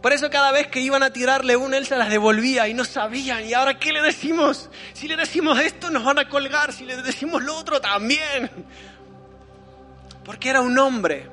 Por 0.00 0.12
eso 0.12 0.30
cada 0.30 0.52
vez 0.52 0.68
que 0.68 0.80
iban 0.80 1.02
a 1.02 1.10
tirarle 1.10 1.56
una, 1.56 1.76
él 1.76 1.86
se 1.86 1.96
las 1.96 2.08
devolvía 2.08 2.68
y 2.68 2.74
no 2.74 2.84
sabían. 2.84 3.44
¿Y 3.44 3.54
ahora 3.54 3.78
qué 3.78 3.92
le 3.92 4.02
decimos? 4.02 4.70
Si 4.92 5.08
le 5.08 5.16
decimos 5.16 5.58
esto, 5.58 5.90
nos 5.90 6.04
van 6.04 6.18
a 6.18 6.28
colgar. 6.28 6.72
Si 6.72 6.84
le 6.84 6.96
decimos 7.02 7.42
lo 7.42 7.56
otro, 7.56 7.80
también. 7.80 8.50
Porque 10.24 10.50
era 10.50 10.60
un 10.60 10.78
hombre 10.78 11.28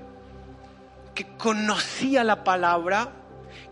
que 1.14 1.28
conocía 1.38 2.24
la 2.24 2.44
palabra 2.44 3.12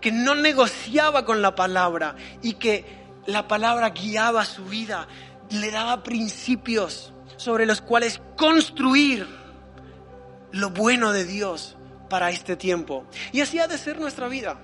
que 0.01 0.11
no 0.11 0.35
negociaba 0.35 1.23
con 1.23 1.41
la 1.41 1.55
palabra 1.55 2.15
y 2.41 2.53
que 2.53 3.01
la 3.27 3.47
palabra 3.47 3.91
guiaba 3.91 4.43
su 4.45 4.65
vida, 4.65 5.07
le 5.51 5.71
daba 5.71 6.03
principios 6.03 7.13
sobre 7.37 7.65
los 7.65 7.81
cuales 7.81 8.21
construir 8.35 9.27
lo 10.51 10.71
bueno 10.71 11.11
de 11.11 11.25
Dios 11.25 11.77
para 12.09 12.29
este 12.31 12.55
tiempo. 12.55 13.05
Y 13.31 13.41
así 13.41 13.59
ha 13.59 13.67
de 13.67 13.77
ser 13.77 13.99
nuestra 13.99 14.27
vida. 14.27 14.59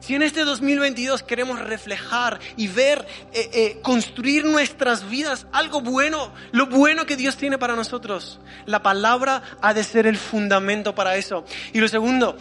Si 0.00 0.14
en 0.14 0.22
este 0.22 0.44
2022 0.44 1.24
queremos 1.24 1.58
reflejar 1.58 2.38
y 2.56 2.68
ver, 2.68 3.04
eh, 3.32 3.50
eh, 3.52 3.80
construir 3.82 4.44
nuestras 4.44 5.08
vidas 5.10 5.46
algo 5.52 5.80
bueno, 5.80 6.32
lo 6.52 6.66
bueno 6.66 7.04
que 7.04 7.16
Dios 7.16 7.36
tiene 7.36 7.58
para 7.58 7.74
nosotros, 7.74 8.38
la 8.64 8.80
palabra 8.80 9.42
ha 9.60 9.74
de 9.74 9.82
ser 9.82 10.06
el 10.06 10.16
fundamento 10.16 10.94
para 10.94 11.16
eso. 11.16 11.44
Y 11.72 11.80
lo 11.80 11.88
segundo 11.88 12.36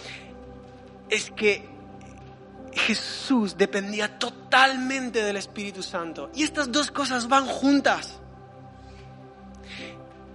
es 1.09 1.31
que 1.31 1.76
Jesús 2.87 3.57
dependía 3.57 4.17
totalmente 4.17 5.21
del 5.21 5.35
Espíritu 5.35 5.83
Santo. 5.83 6.31
Y 6.33 6.43
estas 6.43 6.71
dos 6.71 6.89
cosas 6.89 7.27
van 7.27 7.45
juntas. 7.45 8.17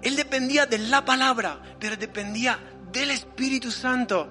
Él 0.02 0.16
dependía 0.16 0.66
de 0.66 0.76
la 0.76 1.02
palabra, 1.02 1.62
pero 1.80 1.96
dependía 1.96 2.58
del 2.92 3.10
Espíritu 3.10 3.70
Santo. 3.70 4.28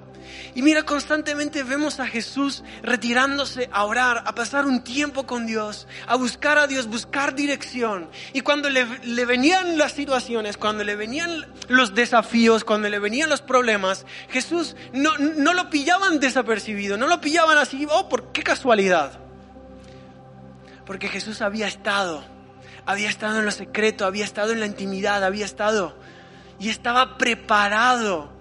Y 0.56 0.62
mira, 0.62 0.84
constantemente 0.84 1.64
vemos 1.64 2.00
a 2.00 2.08
Jesús 2.08 2.64
retirándose 2.84 3.70
a 3.72 3.86
orar, 3.86 4.24
a 4.26 4.36
pasar 4.36 4.66
un 4.66 4.84
tiempo 4.84 5.26
con 5.26 5.46
Dios, 5.46 5.88
a 6.08 6.16
buscar 6.16 6.58
a 6.58 6.68
Dios, 6.68 6.88
buscar 6.88 7.36
dirección. 7.36 8.10
Y 8.34 8.42
cuando 8.42 8.70
le, 8.70 8.86
venían 9.26 9.78
las 9.78 9.94
situaciones, 9.94 10.58
cuando 10.58 10.84
le 10.84 10.96
venían 10.96 11.46
los 11.68 11.96
desafíos, 11.96 12.64
cuando 12.64 12.90
le 12.90 13.00
venían 13.00 13.30
los 13.30 13.42
problemas, 13.42 14.06
Jesús 14.30 14.76
no, 14.94 15.18
no 15.18 15.54
lo 15.54 15.70
pillaban 15.70 16.20
desapercibido, 16.20 16.98
no 16.98 17.08
lo 17.08 17.22
pillaban 17.22 17.58
así, 17.58 17.88
oh, 17.90 18.10
por 18.10 18.32
qué 18.32 18.44
casualidad. 18.44 19.20
Porque 20.86 21.08
Jesús 21.08 21.42
había 21.42 21.68
estado, 21.68 22.24
había 22.86 23.10
estado 23.10 23.40
en 23.40 23.46
lo 23.46 23.52
secreto, 23.52 24.06
había 24.06 24.26
estado 24.26 24.52
en 24.52 24.60
la 24.60 24.66
intimidad, 24.66 25.24
había 25.24 25.46
estado 25.46 25.96
y 26.62 26.70
estaba 26.70 27.18
preparado 27.18 28.41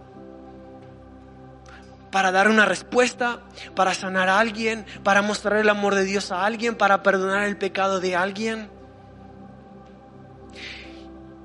para 2.10 2.32
dar 2.32 2.48
una 2.48 2.64
respuesta, 2.64 3.40
para 3.74 3.94
sanar 3.94 4.28
a 4.28 4.38
alguien, 4.40 4.84
para 5.02 5.22
mostrar 5.22 5.58
el 5.58 5.68
amor 5.68 5.94
de 5.94 6.04
Dios 6.04 6.32
a 6.32 6.44
alguien, 6.44 6.74
para 6.74 7.02
perdonar 7.02 7.44
el 7.44 7.56
pecado 7.56 8.00
de 8.00 8.16
alguien. 8.16 8.68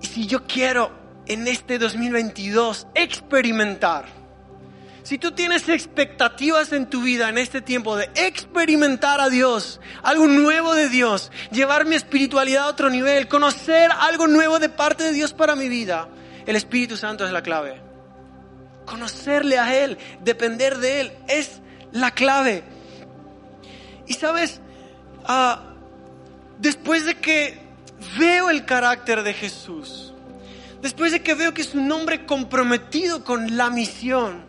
Y 0.01 0.07
si 0.07 0.27
yo 0.27 0.45
quiero 0.45 0.91
en 1.27 1.47
este 1.47 1.77
2022 1.77 2.87
experimentar, 2.95 4.05
si 5.03 5.19
tú 5.19 5.33
tienes 5.33 5.69
expectativas 5.69 6.73
en 6.73 6.89
tu 6.89 7.03
vida 7.03 7.29
en 7.29 7.37
este 7.37 7.61
tiempo 7.61 7.95
de 7.95 8.09
experimentar 8.15 9.21
a 9.21 9.29
Dios, 9.29 9.79
algo 10.01 10.25
nuevo 10.25 10.73
de 10.73 10.89
Dios, 10.89 11.31
llevar 11.51 11.85
mi 11.85 11.95
espiritualidad 11.95 12.63
a 12.63 12.69
otro 12.69 12.89
nivel, 12.89 13.27
conocer 13.27 13.91
algo 13.91 14.25
nuevo 14.25 14.57
de 14.57 14.69
parte 14.69 15.03
de 15.03 15.11
Dios 15.11 15.31
para 15.31 15.55
mi 15.55 15.69
vida, 15.69 16.09
el 16.47 16.55
Espíritu 16.55 16.97
Santo 16.97 17.23
es 17.23 17.31
la 17.31 17.43
clave. 17.43 17.94
Conocerle 18.85 19.57
a 19.57 19.75
Él, 19.83 19.97
depender 20.21 20.77
de 20.77 21.01
Él, 21.01 21.11
es 21.27 21.61
la 21.91 22.11
clave. 22.11 22.63
Y 24.07 24.13
sabes, 24.13 24.61
ah, 25.25 25.63
después 26.59 27.05
de 27.05 27.15
que 27.15 27.59
veo 28.17 28.49
el 28.49 28.65
carácter 28.65 29.23
de 29.23 29.33
Jesús, 29.33 30.13
después 30.81 31.11
de 31.11 31.21
que 31.21 31.33
veo 31.33 31.53
que 31.53 31.61
es 31.61 31.73
un 31.73 31.91
hombre 31.91 32.25
comprometido 32.25 33.23
con 33.23 33.57
la 33.57 33.69
misión, 33.69 34.45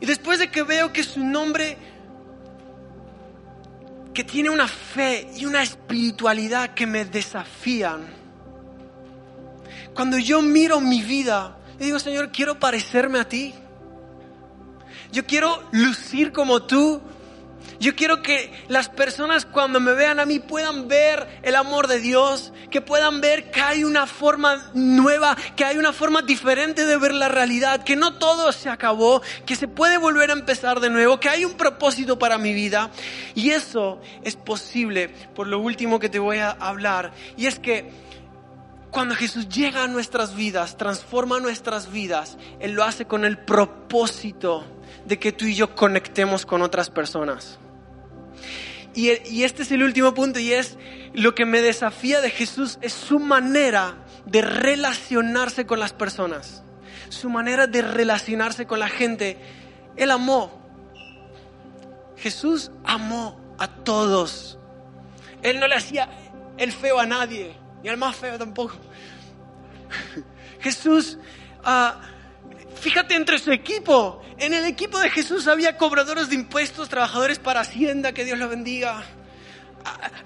y 0.00 0.06
después 0.06 0.38
de 0.40 0.50
que 0.50 0.62
veo 0.64 0.92
que 0.92 1.00
es 1.00 1.16
un 1.16 1.34
hombre 1.36 1.78
que 4.12 4.24
tiene 4.24 4.50
una 4.50 4.68
fe 4.68 5.30
y 5.36 5.46
una 5.46 5.62
espiritualidad 5.62 6.74
que 6.74 6.86
me 6.86 7.04
desafían. 7.04 8.00
Cuando 9.94 10.18
yo 10.18 10.42
miro 10.42 10.80
mi 10.80 11.02
vida, 11.02 11.56
y 11.78 11.84
digo, 11.84 11.98
Señor, 11.98 12.30
quiero 12.30 12.58
parecerme 12.58 13.18
a 13.18 13.28
ti. 13.28 13.54
Yo 15.12 15.26
quiero 15.26 15.62
lucir 15.72 16.32
como 16.32 16.62
tú. 16.62 17.00
Yo 17.78 17.96
quiero 17.96 18.22
que 18.22 18.52
las 18.68 18.88
personas 18.88 19.44
cuando 19.44 19.80
me 19.80 19.92
vean 19.92 20.20
a 20.20 20.26
mí 20.26 20.38
puedan 20.38 20.86
ver 20.86 21.40
el 21.42 21.56
amor 21.56 21.88
de 21.88 21.98
Dios, 21.98 22.52
que 22.70 22.80
puedan 22.80 23.20
ver 23.20 23.50
que 23.50 23.60
hay 23.60 23.82
una 23.82 24.06
forma 24.06 24.70
nueva, 24.72 25.36
que 25.56 25.64
hay 25.64 25.78
una 25.78 25.92
forma 25.92 26.22
diferente 26.22 26.86
de 26.86 26.96
ver 26.96 27.12
la 27.12 27.28
realidad, 27.28 27.82
que 27.82 27.96
no 27.96 28.14
todo 28.14 28.52
se 28.52 28.68
acabó, 28.68 29.20
que 29.46 29.56
se 29.56 29.66
puede 29.66 29.98
volver 29.98 30.30
a 30.30 30.34
empezar 30.34 30.78
de 30.78 30.90
nuevo, 30.90 31.18
que 31.18 31.28
hay 31.28 31.44
un 31.44 31.54
propósito 31.54 32.18
para 32.18 32.38
mi 32.38 32.54
vida. 32.54 32.90
Y 33.34 33.50
eso 33.50 34.00
es 34.22 34.36
posible 34.36 35.08
por 35.34 35.48
lo 35.48 35.58
último 35.58 35.98
que 35.98 36.08
te 36.08 36.20
voy 36.20 36.38
a 36.38 36.50
hablar. 36.50 37.12
Y 37.36 37.46
es 37.46 37.58
que 37.58 37.90
cuando 38.92 39.14
Jesús 39.14 39.48
llega 39.48 39.84
a 39.84 39.88
nuestras 39.88 40.36
vidas, 40.36 40.76
transforma 40.76 41.40
nuestras 41.40 41.90
vidas, 41.90 42.36
Él 42.60 42.72
lo 42.72 42.84
hace 42.84 43.06
con 43.06 43.24
el 43.24 43.38
propósito 43.38 44.64
de 45.06 45.18
que 45.18 45.32
tú 45.32 45.46
y 45.46 45.54
yo 45.54 45.74
conectemos 45.74 46.44
con 46.44 46.60
otras 46.60 46.90
personas. 46.90 47.58
Y, 48.94 49.08
este 49.42 49.62
es 49.62 49.72
el 49.72 49.82
último 49.82 50.12
punto 50.12 50.38
y 50.38 50.52
es 50.52 50.76
lo 51.14 51.34
que 51.34 51.46
me 51.46 51.62
desafía 51.62 52.20
de 52.20 52.28
Jesús, 52.28 52.78
es 52.82 52.92
su 52.92 53.18
manera 53.18 53.96
de 54.26 54.42
relacionarse 54.42 55.64
con 55.64 55.80
las 55.80 55.94
personas, 55.94 56.62
su 57.08 57.30
manera 57.30 57.66
de 57.66 57.80
relacionarse 57.80 58.66
con 58.66 58.78
la 58.78 58.88
gente. 58.88 59.38
Él 59.96 60.10
amó. 60.10 60.60
Jesús 62.18 62.70
amó 62.84 63.40
a 63.58 63.68
todos. 63.68 64.58
Él 65.42 65.58
no 65.58 65.66
le 65.66 65.76
hacía 65.76 66.10
el 66.58 66.72
feo 66.72 67.00
a 67.00 67.06
nadie, 67.06 67.61
ni 67.82 67.88
al 67.88 67.96
más 67.96 68.16
feo 68.16 68.38
tampoco. 68.38 68.74
Jesús, 70.60 71.18
uh, 71.64 72.76
fíjate 72.76 73.14
entre 73.14 73.38
su 73.38 73.50
equipo, 73.52 74.22
en 74.38 74.54
el 74.54 74.64
equipo 74.64 74.98
de 74.98 75.10
Jesús 75.10 75.46
había 75.46 75.76
cobradores 75.76 76.28
de 76.28 76.34
impuestos, 76.34 76.88
trabajadores 76.88 77.38
para 77.38 77.60
Hacienda, 77.60 78.12
que 78.12 78.24
Dios 78.24 78.38
los 78.38 78.50
bendiga. 78.50 79.04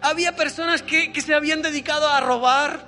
Había 0.02 0.36
personas 0.36 0.82
que, 0.82 1.12
se 1.20 1.34
habían 1.34 1.62
dedicado 1.62 2.08
a 2.08 2.20
robar. 2.20 2.86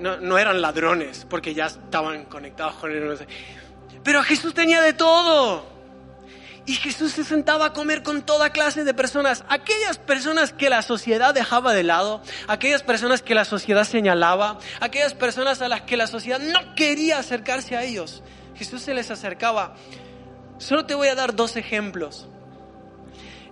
no, 0.00 0.18
no, 0.18 0.38
eran 0.38 0.60
ladrones, 0.60 1.26
porque 1.28 1.54
ya 1.54 1.66
estaban 1.66 2.24
conectados 2.24 2.74
con 2.74 2.90
él. 2.90 3.18
Pero 4.02 4.22
Jesús 4.22 4.54
tenía 4.54 4.80
de 4.80 4.92
todo. 4.92 5.77
Y 6.68 6.74
Jesús 6.74 7.12
se 7.12 7.24
sentaba 7.24 7.64
a 7.64 7.72
comer 7.72 8.02
con 8.02 8.20
toda 8.20 8.50
clase 8.50 8.84
de 8.84 8.92
personas. 8.92 9.42
Aquellas 9.48 9.96
personas 9.96 10.52
que 10.52 10.68
la 10.68 10.82
sociedad 10.82 11.32
dejaba 11.32 11.72
de 11.72 11.82
lado, 11.82 12.20
aquellas 12.46 12.82
personas 12.82 13.22
que 13.22 13.34
la 13.34 13.46
sociedad 13.46 13.84
señalaba, 13.84 14.58
aquellas 14.78 15.14
personas 15.14 15.62
a 15.62 15.68
las 15.68 15.80
que 15.80 15.96
la 15.96 16.06
sociedad 16.06 16.38
no 16.38 16.74
quería 16.74 17.20
acercarse 17.20 17.74
a 17.74 17.84
ellos. 17.84 18.22
Jesús 18.54 18.82
se 18.82 18.92
les 18.92 19.10
acercaba. 19.10 19.76
Solo 20.58 20.84
te 20.84 20.94
voy 20.94 21.08
a 21.08 21.14
dar 21.14 21.34
dos 21.34 21.56
ejemplos. 21.56 22.28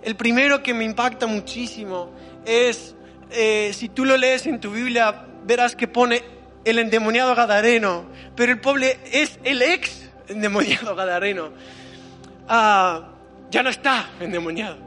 El 0.03 0.15
primero 0.15 0.61
que 0.61 0.75
me 0.75 0.83
impacta 0.83 1.25
muchísimo 1.25 2.11
es, 2.45 2.93
eh, 3.31 3.71
si 3.73 3.89
tú 3.89 4.05
lo 4.05 4.15
lees 4.15 4.45
en 4.45 4.59
tu 4.59 4.69
Biblia, 4.69 5.25
verás 5.43 5.75
que 5.75 5.87
pone 5.87 6.23
el 6.65 6.77
endemoniado 6.77 7.33
Gadareno, 7.33 8.05
pero 8.35 8.51
el 8.51 8.61
pobre 8.61 8.99
es 9.11 9.39
el 9.43 9.63
ex 9.63 10.07
endemoniado 10.27 10.95
Gadareno. 10.95 11.76
Ah, 12.47 13.09
ya 13.49 13.63
no 13.63 13.69
está 13.69 14.09
endemoniado. 14.19 14.77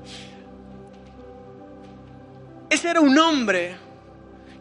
Ese 2.68 2.90
era 2.90 3.00
un 3.00 3.18
hombre 3.18 3.76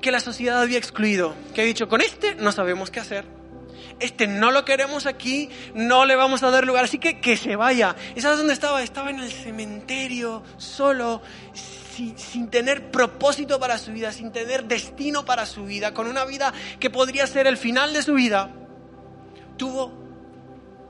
que 0.02 0.12
la 0.12 0.20
sociedad 0.20 0.62
había 0.62 0.78
excluido, 0.78 1.36
que 1.54 1.62
ha 1.62 1.66
dicho, 1.66 1.88
con 1.88 2.02
este 2.02 2.36
no 2.36 2.52
sabemos 2.52 2.90
qué 2.90 3.00
hacer 3.00 3.40
este 4.00 4.28
no 4.28 4.52
lo 4.52 4.66
queremos 4.66 5.06
aquí, 5.06 5.50
no 5.74 6.06
le 6.06 6.16
vamos 6.16 6.44
a 6.44 6.52
dar 6.52 6.66
lugar, 6.66 6.86
así 6.86 7.00
que 7.00 7.20
que 7.20 7.38
se 7.38 7.56
vaya. 7.56 7.96
¿Y 8.16 8.22
sabes 8.22 8.38
dónde 8.38 8.54
estaba? 8.54 8.82
Estaba 8.82 9.10
en 9.10 9.20
el 9.20 9.32
cementerio, 9.32 10.44
solo, 10.58 11.22
sin, 11.54 12.18
sin, 12.18 12.50
tener 12.50 12.92
propósito 12.92 13.60
para 13.60 13.78
su 13.78 13.92
vida, 13.92 14.12
sin 14.12 14.32
tener 14.32 14.66
destino 14.66 15.26
para 15.26 15.46
su 15.46 15.66
vida, 15.66 15.94
con 15.94 16.08
una 16.08 16.26
vida 16.26 16.54
que 16.80 16.90
podría 16.90 17.28
ser 17.28 17.48
el 17.48 17.58
final 17.58 17.94
de 17.94 18.02
su 18.02 18.14
vida. 18.14 18.52
Tuvo 19.58 19.92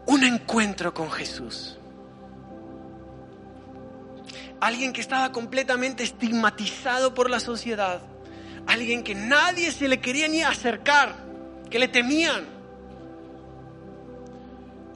un 0.06 0.24
encuentro 0.24 0.94
con 0.94 1.10
Jesús. 1.12 1.79
Alguien 4.62 4.94
que 4.94 5.02
estaba 5.02 5.32
completamente 5.32 6.04
estigmatizado 6.04 7.14
por 7.14 7.30
la 7.30 7.40
sociedad. 7.40 8.02
Alguien 8.68 9.04
que 9.04 9.16
nadie 9.16 9.72
se 9.72 9.88
le 9.88 10.00
quería 10.00 10.28
ni 10.28 10.44
acercar, 10.44 11.16
que 11.70 11.80
le 11.80 11.88
temían 11.88 12.60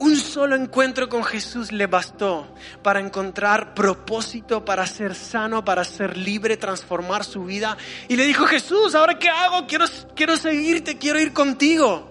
un 0.04 0.16
solo 0.16 0.56
encuentro 0.56 1.08
con 1.08 1.24
Jesús 1.24 1.72
le 1.72 1.86
bastó 1.86 2.46
para 2.82 3.00
encontrar 3.00 3.74
propósito, 3.74 4.64
para 4.64 4.86
ser 4.86 5.14
sano, 5.14 5.64
para 5.64 5.84
ser 5.84 6.16
libre, 6.16 6.56
transformar 6.56 7.24
su 7.24 7.44
vida. 7.44 7.76
Y 8.08 8.16
le 8.16 8.26
dijo, 8.26 8.44
Jesús, 8.44 8.94
¿ahora 8.94 9.18
qué 9.18 9.30
hago? 9.30 9.66
Quiero, 9.66 9.86
quiero 10.14 10.36
seguirte, 10.36 10.98
quiero 10.98 11.20
ir 11.20 11.32
contigo. 11.32 12.10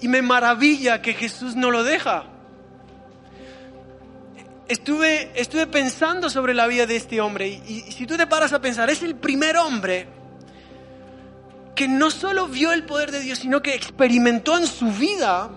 Y 0.00 0.08
me 0.08 0.22
maravilla 0.22 1.02
que 1.02 1.14
Jesús 1.14 1.54
no 1.54 1.70
lo 1.70 1.84
deja. 1.84 2.24
Estuve, 4.68 5.32
estuve 5.34 5.66
pensando 5.66 6.28
sobre 6.28 6.52
la 6.52 6.66
vida 6.66 6.84
de 6.84 6.96
este 6.96 7.20
hombre 7.22 7.48
y, 7.48 7.90
si 7.90 8.06
tú 8.06 8.16
te 8.16 8.26
paras 8.26 8.52
a 8.52 8.60
pensar, 8.60 8.90
es 8.90 9.02
el 9.02 9.16
primer 9.16 9.56
hombre 9.56 10.06
que 11.74 11.88
no 11.88 12.10
solo 12.10 12.48
vio 12.48 12.72
el 12.72 12.84
poder 12.84 13.10
de 13.10 13.20
Dios, 13.20 13.38
sino 13.38 13.62
que 13.62 13.74
experimentó 13.74 14.58
en 14.58 14.66
su 14.66 14.90
vida 14.92 15.50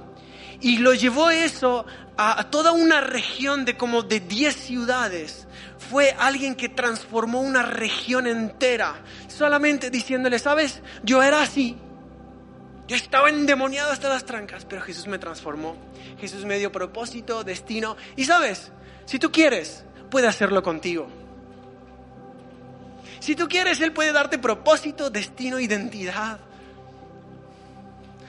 y 0.62 0.78
lo 0.78 0.94
llevó 0.94 1.30
eso 1.30 1.86
a, 2.16 2.50
toda 2.50 2.72
una 2.72 3.02
región 3.02 3.66
de 3.66 3.76
como 3.76 4.04
de 4.04 4.20
10 4.22 4.56
ciudades. 4.56 5.48
Fue 5.90 6.16
alguien 6.18 6.56
que 6.56 6.70
transformó 6.70 7.42
una 7.42 7.64
región 7.64 8.28
entera, 8.28 9.02
solamente 9.28 9.90
diciéndole, 9.90 10.40
sabes, 10.40 10.82
yo 11.04 11.24
era 11.24 11.42
así, 11.42 11.76
yo 12.88 12.96
estaba 12.96 13.30
endemoniado 13.30 13.92
hasta 13.92 14.10
las 14.10 14.26
trancas, 14.26 14.66
pero 14.66 14.82
Jesús 14.82 15.08
me 15.08 15.18
transformó. 15.18 15.76
Jesús 16.20 16.46
me 16.46 16.60
dio 16.60 16.72
propósito, 16.72 17.44
destino. 17.44 17.96
Y 18.16 18.26
sabes, 18.26 18.72
si 19.12 19.20
tú 19.20 19.30
quieres, 19.30 19.84
puede 20.10 20.30
hacerlo 20.30 20.64
contigo. 20.64 21.06
Si 23.20 23.36
tú 23.36 23.50
quieres, 23.50 23.82
Él 23.82 23.92
puede 23.92 24.14
darte 24.14 24.38
propósito, 24.38 25.10
destino, 25.10 25.60
identidad. 25.60 26.40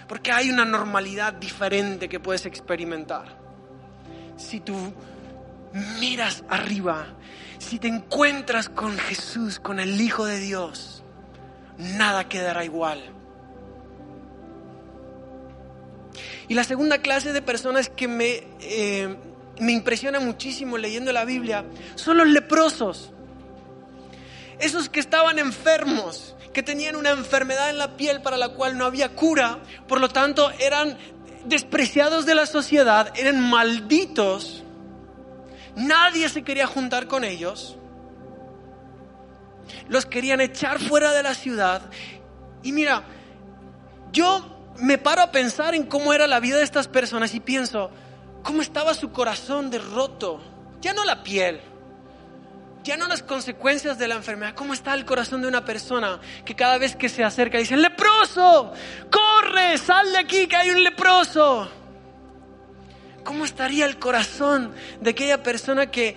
Porque 0.09 0.33
hay 0.33 0.51
una 0.51 0.65
normalidad 0.65 1.35
diferente 1.35 2.09
que 2.09 2.19
puedes 2.19 2.47
experimentar. 2.47 3.39
Si 4.37 4.59
tú 4.59 4.93
miras 6.01 6.43
arriba, 6.49 7.07
si 7.59 7.79
te 7.79 7.87
encuentras 7.87 8.69
con 8.69 8.99
Jesús, 8.99 9.61
con 9.61 9.79
el 9.79 10.01
Hijo 10.01 10.25
de 10.25 10.41
Dios, 10.41 11.05
nada 11.79 12.29
quedará 12.29 12.65
igual. 12.65 13.01
Y 16.49 16.55
la 16.55 16.65
segunda 16.65 16.99
clase 16.99 17.33
de 17.33 17.41
personas 17.41 17.89
que 17.89 18.09
me, 18.09 18.43
eh, 18.59 19.17
me 19.61 19.73
impresiona 19.73 20.21
muchísimo 20.21 20.79
leyendo 20.79 21.13
la 21.13 21.25
Biblia 21.25 21.65
son 21.95 22.19
los 22.19 22.29
leprosos. 22.29 23.13
Esos 24.59 24.89
que 24.89 25.01
estaban 25.01 25.39
enfermos, 25.39 26.37
que 26.53 26.63
tenían 26.63 26.97
una 26.97 27.11
enfermedad 27.11 27.71
en 27.71 27.79
la 27.79 27.97
piel 27.97 28.23
para 28.23 28.37
la 28.37 28.51
cual 28.51 28.79
no 28.79 28.85
había 28.85 29.11
cura, 29.11 29.59
por 29.89 30.01
lo 30.01 30.09
tanto 30.09 30.51
eran 30.59 30.97
despreciados 31.45 32.27
de 32.27 32.35
la 32.35 32.47
sociedad, 32.47 33.13
eran 33.17 33.41
malditos, 33.41 34.63
nadie 35.75 36.29
se 36.29 36.43
quería 36.43 36.67
juntar 36.67 37.09
con 37.09 37.25
ellos, 37.25 37.77
los 39.89 40.07
querían 40.07 40.41
echar 40.41 40.79
fuera 40.79 41.13
de 41.13 41.23
la 41.23 41.35
ciudad. 41.35 41.83
Y 42.63 42.73
mira, 42.73 43.03
yo 44.13 44.73
me 44.79 44.99
paro 44.99 45.23
a 45.23 45.33
pensar 45.33 45.75
en 45.75 45.85
cómo 45.85 46.13
era 46.13 46.27
la 46.27 46.41
vida 46.41 46.59
de 46.59 46.65
estas 46.65 46.89
personas 46.89 47.35
y 47.35 47.41
pienso, 47.41 47.91
¿cómo 48.43 48.63
estaba 48.63 48.95
su 48.95 49.13
corazón 49.13 49.71
de 49.71 49.79
roto? 49.79 50.41
Ya 50.81 50.93
no 50.93 51.05
la 51.05 51.23
piel, 51.23 51.61
ya 52.83 52.97
no 52.97 53.07
las 53.07 53.23
consecuencias 53.23 53.99
de 53.99 54.09
la 54.09 54.17
enfermedad, 54.17 54.55
cómo 54.55 54.75
está 54.75 54.95
el 54.95 55.05
corazón 55.05 55.43
de 55.43 55.49
una 55.49 55.65
persona 55.65 56.21
que 56.45 56.57
cada 56.57 56.79
vez 56.79 56.97
que 56.97 57.09
se 57.09 57.23
acerca 57.23 57.59
dice, 57.59 57.77
leproso, 57.77 58.73
corre, 59.11 59.79
sal 59.79 60.11
de 60.13 60.19
aquí 60.19 60.47
que 60.47 60.57
hay 60.57 60.71
un 60.71 60.83
leproso. 60.83 61.71
¿Cómo 63.25 63.45
estaría 63.45 63.87
el 63.87 64.01
corazón 64.01 64.75
de 65.01 65.11
aquella 65.11 65.45
persona 65.45 65.93
que 65.93 66.17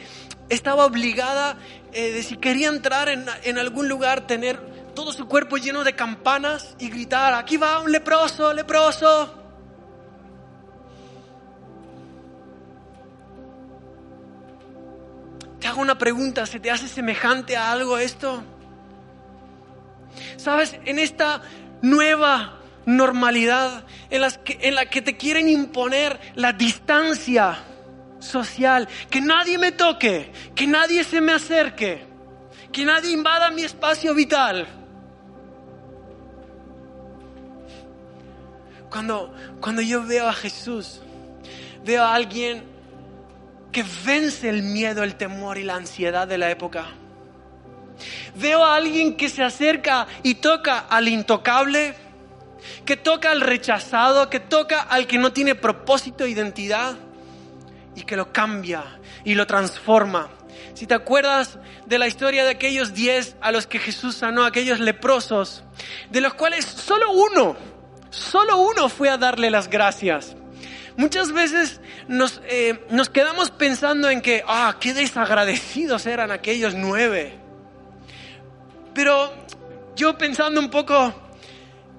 estaba 0.49 0.85
obligada 0.85 1.57
eh, 1.93 2.11
de 2.11 2.23
si 2.23 2.37
quería 2.37 2.69
entrar 2.69 3.09
en, 3.09 3.25
en 3.43 3.59
algún 3.59 3.87
lugar, 3.87 4.25
tener 4.25 4.59
todo 4.95 5.13
su 5.13 5.27
cuerpo 5.27 5.57
lleno 5.57 5.83
de 5.83 5.93
campanas 5.93 6.75
y 6.79 6.89
gritar, 6.89 7.35
aquí 7.35 7.57
va 7.57 7.79
un 7.79 7.91
leproso, 7.91 8.53
leproso? 8.53 9.44
Hago 15.67 15.81
una 15.81 15.97
pregunta, 15.97 16.45
¿se 16.45 16.59
te 16.59 16.71
hace 16.71 16.87
semejante 16.87 17.57
a 17.57 17.71
algo 17.71 17.97
esto? 17.97 18.43
Sabes, 20.37 20.77
en 20.85 20.99
esta 20.99 21.41
nueva 21.81 22.59
normalidad 22.85 23.85
en, 24.09 24.21
las 24.21 24.39
la 24.71 24.85
que 24.85 25.01
te 25.01 25.17
quieren 25.17 25.49
imponer 25.49 26.19
la 26.35 26.53
distancia 26.53 27.57
social, 28.19 28.87
que 29.09 29.21
nadie 29.21 29.57
me 29.57 29.71
toque, 29.71 30.31
que 30.53 30.67
nadie 30.67 31.03
se 31.03 31.21
me 31.21 31.33
acerque, 31.33 32.05
que 32.71 32.85
nadie 32.85 33.11
invada 33.11 33.51
mi 33.51 33.63
espacio 33.63 34.13
vital. 34.13 34.67
Cuando, 38.89 39.33
cuando 39.59 39.81
yo 39.81 40.05
veo 40.05 40.27
a 40.27 40.33
Jesús, 40.33 41.01
veo 41.83 42.03
a 42.03 42.13
alguien 42.13 42.74
que 43.75 43.83
vence 44.05 44.47
el 44.47 44.63
miedo, 44.63 45.03
el 45.03 45.15
temor 45.15 45.57
y 45.57 45.63
la 45.63 45.75
ansiedad 45.75 46.25
de 46.29 46.37
la 46.37 46.49
época. 46.49 46.85
Veo 48.35 48.63
a 48.63 48.73
alguien 48.77 49.17
que 49.17 49.27
se 49.27 49.43
acerca 49.43 50.07
y 50.23 50.35
toca 50.35 50.79
al 50.79 51.09
intocable, 51.09 51.93
que 52.85 52.95
toca 52.95 53.31
al 53.31 53.41
rechazado, 53.41 54.29
que 54.29 54.39
toca 54.39 54.79
al 54.79 55.07
que 55.07 55.17
no 55.17 55.33
tiene 55.33 55.55
propósito, 55.55 56.25
identidad, 56.25 56.95
y 57.95 58.03
que 58.03 58.15
lo 58.15 58.31
cambia 58.31 59.01
y 59.25 59.35
lo 59.35 59.45
transforma. 59.45 60.29
Si 60.73 60.87
te 60.87 60.93
acuerdas 60.93 61.59
de 61.85 61.99
la 61.99 62.07
historia 62.07 62.45
de 62.45 62.51
aquellos 62.51 62.93
diez 62.93 63.35
a 63.41 63.51
los 63.51 63.67
que 63.67 63.79
Jesús 63.79 64.15
sanó, 64.15 64.45
aquellos 64.45 64.79
leprosos, 64.79 65.65
de 66.09 66.21
los 66.21 66.33
cuales 66.35 66.63
solo 66.63 67.11
uno, 67.11 67.57
solo 68.09 68.55
uno 68.55 68.87
fue 68.87 69.09
a 69.09 69.17
darle 69.17 69.49
las 69.49 69.69
gracias. 69.69 70.37
Muchas 70.97 71.33
veces 71.33 71.81
nos, 72.07 72.41
eh, 72.47 72.85
nos 72.89 73.09
quedamos 73.09 73.51
pensando 73.51 74.09
en 74.09 74.21
que, 74.21 74.43
ah, 74.47 74.77
qué 74.79 74.93
desagradecidos 74.93 76.05
eran 76.05 76.31
aquellos 76.31 76.73
nueve. 76.73 77.37
Pero 78.93 79.33
yo 79.95 80.17
pensando 80.17 80.59
un 80.59 80.69
poco, 80.69 81.13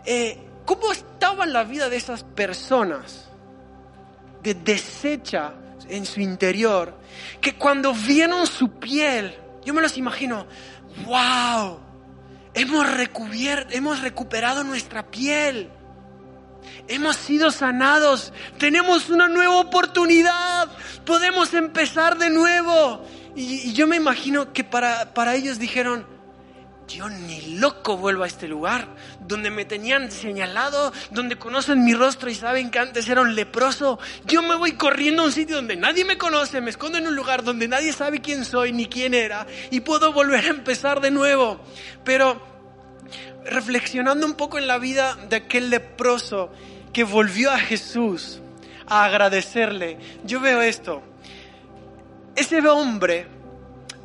eh, 0.07 0.39
¿cómo 0.65 0.93
estaba 0.93 1.45
la 1.45 1.65
vida 1.65 1.91
de 1.91 1.97
esas 1.97 2.25
personas? 2.25 3.29
De 4.43 4.55
deshecha 4.55 5.53
en 5.89 6.07
su 6.07 6.21
interior, 6.21 6.95
que 7.41 7.55
cuando 7.55 7.93
vieron 7.93 8.47
su 8.47 8.79
piel, 8.79 9.37
yo 9.65 9.75
me 9.75 9.83
los 9.83 9.99
imagino, 9.99 10.47
wow, 11.05 11.81
hemos, 12.55 12.87
hemos 13.71 14.01
recuperado 14.01 14.65
nuestra 14.65 15.11
piel, 15.11 15.71
hemos 16.89 17.17
sido 17.17 17.51
sanados, 17.51 18.33
tenemos 18.59 19.11
una 19.11 19.29
nueva 19.29 19.57
oportunidad, 19.57 20.69
podemos 21.05 21.55
empezar 21.55 22.19
de 22.19 22.31
nuevo. 22.31 23.05
Y, 23.35 23.73
yo 23.73 23.87
me 23.87 23.97
imagino 23.97 24.53
que 24.53 24.65
para, 24.65 25.13
para 25.13 25.35
ellos 25.35 25.59
dijeron, 25.59 26.07
yo 26.89 27.09
ni 27.09 27.59
loco 27.59 27.97
vuelvo 27.97 28.23
a 28.23 28.27
este 28.27 28.47
lugar, 28.47 28.87
donde 29.21 29.51
me 29.51 29.65
tenían 29.65 30.11
señalado, 30.11 30.93
donde 31.11 31.37
conocen 31.37 31.85
mi 31.85 31.95
rostro 31.95 32.31
y 32.31 32.35
saben 32.35 32.71
que 32.71 32.79
antes 32.79 33.09
era 33.09 33.23
un 33.23 33.35
leproso. 33.35 33.99
Yo 34.25 34.43
me 34.43 34.55
voy 34.55 34.73
corriendo 34.73 35.23
a 35.23 35.27
un 35.27 35.33
sitio 35.33 35.57
donde 35.57 35.77
nadie 35.77 36.05
me 36.05 36.17
conoce, 36.17 36.61
me 36.61 36.71
escondo 36.71 36.99
en 36.99 37.07
un 37.07 37.17
lugar 37.17 37.43
donde 37.43 37.67
nadie 37.69 37.93
sabe 37.93 38.21
quién 38.21 38.45
soy 38.45 38.73
ni 38.73 38.87
quién 38.87 39.15
era 39.15 39.47
y 39.71 39.81
puedo 39.81 40.13
volver 40.13 40.45
a 40.45 40.51
empezar 40.51 41.01
de 41.01 41.11
nuevo. 41.11 41.61
Pero 42.05 42.56
reflexionando 43.51 44.27
un 44.27 44.35
poco 44.35 44.59
en 44.59 44.67
la 44.67 44.79
vida 44.79 45.17
de 45.29 45.37
aquel 45.37 45.71
leproso 45.71 46.51
que 46.93 47.05
volvió 47.05 47.51
a 47.51 47.59
Jesús 47.59 48.41
a 48.87 49.05
agradecerle, 49.05 49.99
yo 50.25 50.41
veo 50.41 50.63
esto. 50.63 51.03
Ese 52.37 52.61
hombre, 52.69 53.27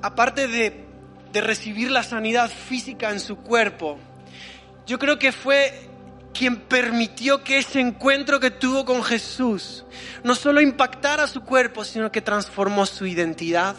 aparte 0.01 0.47
de 0.47 0.91
de 1.31 1.41
recibir 1.41 1.91
la 1.91 2.03
sanidad 2.03 2.49
física 2.49 3.11
en 3.11 3.19
su 3.19 3.37
cuerpo, 3.37 3.97
yo 4.85 4.99
creo 4.99 5.17
que 5.17 5.31
fue 5.31 5.89
quien 6.33 6.61
permitió 6.61 7.43
que 7.43 7.57
ese 7.57 7.79
encuentro 7.79 8.39
que 8.39 8.51
tuvo 8.51 8.85
con 8.85 9.03
Jesús 9.03 9.85
no 10.23 10.35
solo 10.35 10.61
impactara 10.61 11.27
su 11.27 11.41
cuerpo, 11.41 11.85
sino 11.85 12.11
que 12.11 12.21
transformó 12.21 12.85
su 12.85 13.05
identidad, 13.05 13.75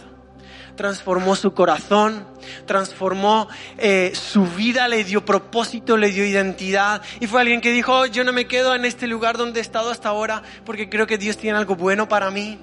transformó 0.77 1.37
su 1.37 1.55
corazón, 1.55 2.27
transformó 2.67 3.49
eh, 3.79 4.13
su 4.15 4.47
vida, 4.47 4.89
le 4.89 5.05
dio 5.05 5.25
propósito, 5.25 5.97
le 5.97 6.11
dio 6.11 6.25
identidad. 6.25 7.03
Y 7.21 7.27
fue 7.27 7.41
alguien 7.41 7.61
que 7.61 7.73
dijo, 7.73 7.93
oh, 8.01 8.07
yo 8.07 8.25
no 8.25 8.33
me 8.33 8.47
quedo 8.47 8.75
en 8.75 8.85
este 8.85 9.07
lugar 9.07 9.37
donde 9.37 9.61
he 9.61 9.63
estado 9.63 9.91
hasta 9.91 10.09
ahora 10.09 10.43
porque 10.65 10.89
creo 10.89 11.07
que 11.07 11.19
Dios 11.19 11.37
tiene 11.37 11.59
algo 11.59 11.77
bueno 11.77 12.09
para 12.09 12.31
mí. 12.31 12.59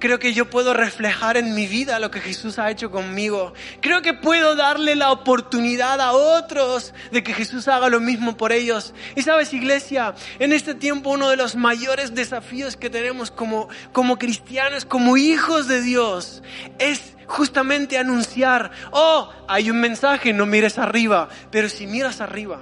Creo 0.00 0.18
que 0.18 0.32
yo 0.32 0.48
puedo 0.48 0.72
reflejar 0.72 1.36
en 1.36 1.54
mi 1.54 1.66
vida 1.66 1.98
lo 1.98 2.10
que 2.10 2.20
Jesús 2.20 2.58
ha 2.58 2.70
hecho 2.70 2.90
conmigo. 2.90 3.52
Creo 3.82 4.00
que 4.00 4.14
puedo 4.14 4.56
darle 4.56 4.96
la 4.96 5.12
oportunidad 5.12 6.00
a 6.00 6.12
otros 6.12 6.94
de 7.12 7.22
que 7.22 7.34
Jesús 7.34 7.68
haga 7.68 7.90
lo 7.90 8.00
mismo 8.00 8.34
por 8.38 8.50
ellos. 8.50 8.94
Y 9.14 9.22
sabes, 9.22 9.52
iglesia, 9.52 10.14
en 10.38 10.54
este 10.54 10.74
tiempo 10.74 11.10
uno 11.10 11.28
de 11.28 11.36
los 11.36 11.54
mayores 11.54 12.14
desafíos 12.14 12.76
que 12.78 12.88
tenemos 12.88 13.30
como, 13.30 13.68
como 13.92 14.18
cristianos, 14.18 14.86
como 14.86 15.18
hijos 15.18 15.68
de 15.68 15.82
Dios, 15.82 16.42
es 16.78 17.09
justamente 17.30 17.96
anunciar, 17.96 18.70
oh, 18.90 19.30
hay 19.48 19.70
un 19.70 19.80
mensaje, 19.80 20.32
no 20.32 20.44
mires 20.44 20.78
arriba, 20.78 21.28
pero 21.50 21.68
si 21.68 21.86
miras 21.86 22.20
arriba, 22.20 22.60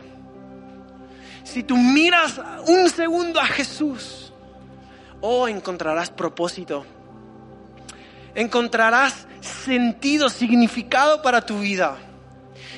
si 1.42 1.62
tú 1.62 1.76
miras 1.76 2.40
un 2.66 2.88
segundo 2.88 3.40
a 3.40 3.46
Jesús, 3.46 4.32
oh, 5.20 5.48
encontrarás 5.48 6.10
propósito 6.10 6.84
encontrarás 8.38 9.26
sentido, 9.40 10.28
significado 10.28 11.22
para 11.22 11.44
tu 11.44 11.58
vida. 11.58 11.96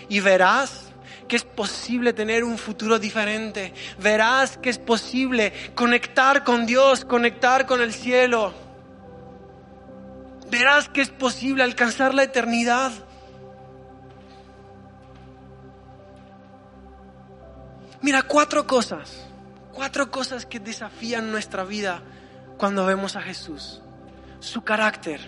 Y 0.09 0.21
verás 0.21 0.87
que 1.29 1.37
es 1.37 1.45
posible 1.45 2.13
tener 2.13 2.43
un 2.43 2.59
futuro 2.59 2.99
diferente. 2.99 3.73
Verás 3.99 4.57
que 4.57 4.71
es 4.71 4.79
posible 4.79 5.53
conectar 5.75 6.45
con 6.45 6.67
Dios, 6.67 7.05
conectar 7.05 7.67
con 7.67 7.81
el 7.81 7.93
cielo. 7.93 8.53
Verás 10.51 10.89
que 10.89 11.01
es 11.01 11.11
posible 11.11 11.63
alcanzar 11.63 12.13
la 12.13 12.25
eternidad. 12.25 12.91
Mira, 18.03 18.23
cuatro 18.23 18.67
cosas, 18.67 19.27
cuatro 19.73 20.11
cosas 20.11 20.47
que 20.47 20.59
desafían 20.59 21.31
nuestra 21.31 21.65
vida 21.65 22.03
cuando 22.57 22.85
vemos 22.85 23.15
a 23.15 23.23
Jesús. 23.23 23.81
Su 24.41 24.63
carácter, 24.63 25.21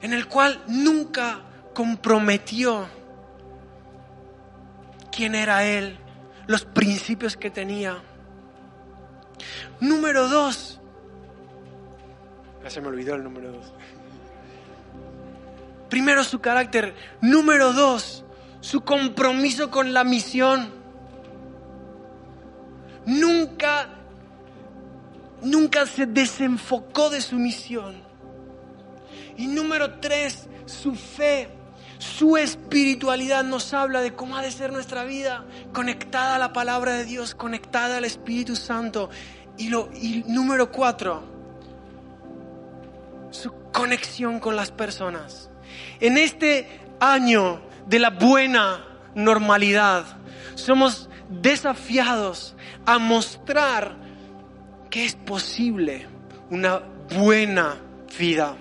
en 0.00 0.12
el 0.12 0.28
cual 0.28 0.62
nunca 0.68 1.42
comprometió 1.74 2.88
quién 5.10 5.34
era 5.34 5.64
Él, 5.64 5.98
los 6.46 6.64
principios 6.64 7.36
que 7.36 7.50
tenía. 7.50 7.98
Número 9.80 10.28
dos. 10.28 10.77
Se 12.68 12.80
me 12.80 12.88
olvidó 12.88 13.14
el 13.14 13.24
número 13.24 13.52
dos. 13.52 13.72
Primero 15.88 16.22
su 16.22 16.40
carácter. 16.40 16.94
Número 17.20 17.72
dos, 17.72 18.24
su 18.60 18.82
compromiso 18.82 19.70
con 19.70 19.92
la 19.94 20.04
misión. 20.04 20.70
Nunca, 23.06 23.88
nunca 25.42 25.86
se 25.86 26.06
desenfocó 26.06 27.08
de 27.08 27.22
su 27.22 27.36
misión. 27.36 28.02
Y 29.38 29.46
número 29.46 29.98
tres, 30.00 30.48
su 30.66 30.94
fe, 30.94 31.48
su 31.98 32.36
espiritualidad 32.36 33.44
nos 33.44 33.72
habla 33.72 34.02
de 34.02 34.14
cómo 34.14 34.36
ha 34.36 34.42
de 34.42 34.50
ser 34.50 34.72
nuestra 34.72 35.04
vida, 35.04 35.44
conectada 35.72 36.34
a 36.34 36.38
la 36.38 36.52
palabra 36.52 36.92
de 36.92 37.04
Dios, 37.04 37.34
conectada 37.34 37.96
al 37.96 38.04
Espíritu 38.04 38.56
Santo. 38.56 39.08
Y, 39.56 39.70
lo, 39.70 39.88
y 39.94 40.24
número 40.26 40.70
cuatro, 40.70 41.37
su 43.30 43.52
conexión 43.72 44.40
con 44.40 44.56
las 44.56 44.70
personas. 44.70 45.50
En 46.00 46.18
este 46.18 46.80
año 47.00 47.60
de 47.86 47.98
la 47.98 48.10
buena 48.10 48.84
normalidad, 49.14 50.04
somos 50.54 51.08
desafiados 51.28 52.56
a 52.86 52.98
mostrar 52.98 53.96
que 54.90 55.04
es 55.04 55.14
posible 55.14 56.06
una 56.50 56.82
buena 57.10 57.76
vida 58.18 58.56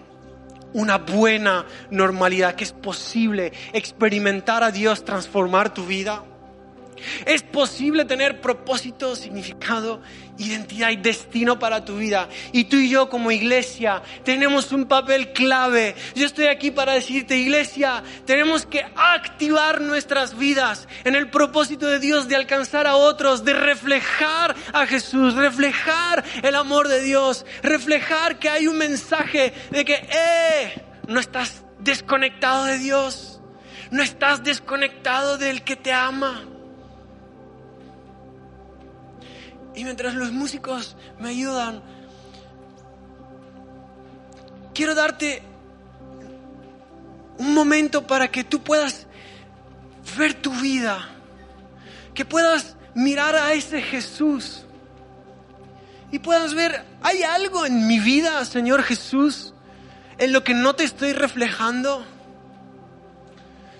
una 0.73 0.97
buena 0.97 1.65
normalidad, 1.89 2.55
que 2.55 2.63
es 2.63 2.71
posible 2.71 3.51
experimentar 3.73 4.63
a 4.63 4.71
Dios, 4.71 5.03
transformar 5.03 5.73
tu 5.73 5.85
vida. 5.85 6.23
Es 7.25 7.43
posible 7.43 8.05
tener 8.05 8.41
propósito, 8.41 9.15
significado, 9.15 10.01
identidad 10.37 10.89
y 10.91 10.97
destino 10.97 11.59
para 11.59 11.83
tu 11.85 11.97
vida. 11.97 12.29
Y 12.51 12.65
tú 12.65 12.77
y 12.77 12.89
yo 12.89 13.09
como 13.09 13.31
iglesia 13.31 14.01
tenemos 14.23 14.71
un 14.71 14.85
papel 14.85 15.33
clave. 15.33 15.95
Yo 16.15 16.25
estoy 16.25 16.45
aquí 16.45 16.71
para 16.71 16.93
decirte, 16.93 17.37
iglesia, 17.37 18.03
tenemos 18.25 18.65
que 18.65 18.85
activar 18.95 19.81
nuestras 19.81 20.37
vidas 20.37 20.87
en 21.03 21.15
el 21.15 21.29
propósito 21.29 21.87
de 21.87 21.99
Dios 21.99 22.27
de 22.27 22.35
alcanzar 22.35 22.87
a 22.87 22.95
otros, 22.95 23.43
de 23.43 23.53
reflejar 23.53 24.55
a 24.73 24.85
Jesús, 24.85 25.35
reflejar 25.35 26.23
el 26.41 26.55
amor 26.55 26.87
de 26.87 27.01
Dios, 27.01 27.45
reflejar 27.61 28.39
que 28.39 28.49
hay 28.49 28.67
un 28.67 28.77
mensaje 28.77 29.53
de 29.71 29.85
que, 29.85 29.93
eh, 29.95 30.83
no 31.07 31.19
estás 31.19 31.63
desconectado 31.79 32.65
de 32.65 32.77
Dios, 32.79 33.41
no 33.91 34.03
estás 34.03 34.43
desconectado 34.43 35.37
del 35.37 35.63
que 35.63 35.75
te 35.75 35.93
ama. 35.93 36.45
Y 39.77 39.83
mientras 39.83 40.15
los 40.15 40.31
músicos 40.31 40.95
me 41.19 41.29
ayudan, 41.29 41.83
quiero 44.73 44.95
darte 44.95 45.43
un 47.37 47.53
momento 47.53 48.07
para 48.07 48.31
que 48.31 48.43
tú 48.43 48.63
puedas 48.63 49.05
ver 50.17 50.33
tu 50.33 50.51
vida, 50.51 51.07
que 52.15 52.25
puedas 52.25 52.75
mirar 52.95 53.35
a 53.35 53.53
ese 53.53 53.83
Jesús 53.83 54.65
y 56.11 56.17
puedas 56.17 56.55
ver, 56.55 56.83
¿hay 57.03 57.21
algo 57.21 57.63
en 57.63 57.85
mi 57.85 57.99
vida, 57.99 58.43
Señor 58.45 58.81
Jesús, 58.81 59.53
en 60.17 60.33
lo 60.33 60.43
que 60.43 60.55
no 60.55 60.73
te 60.73 60.85
estoy 60.85 61.13
reflejando? 61.13 62.03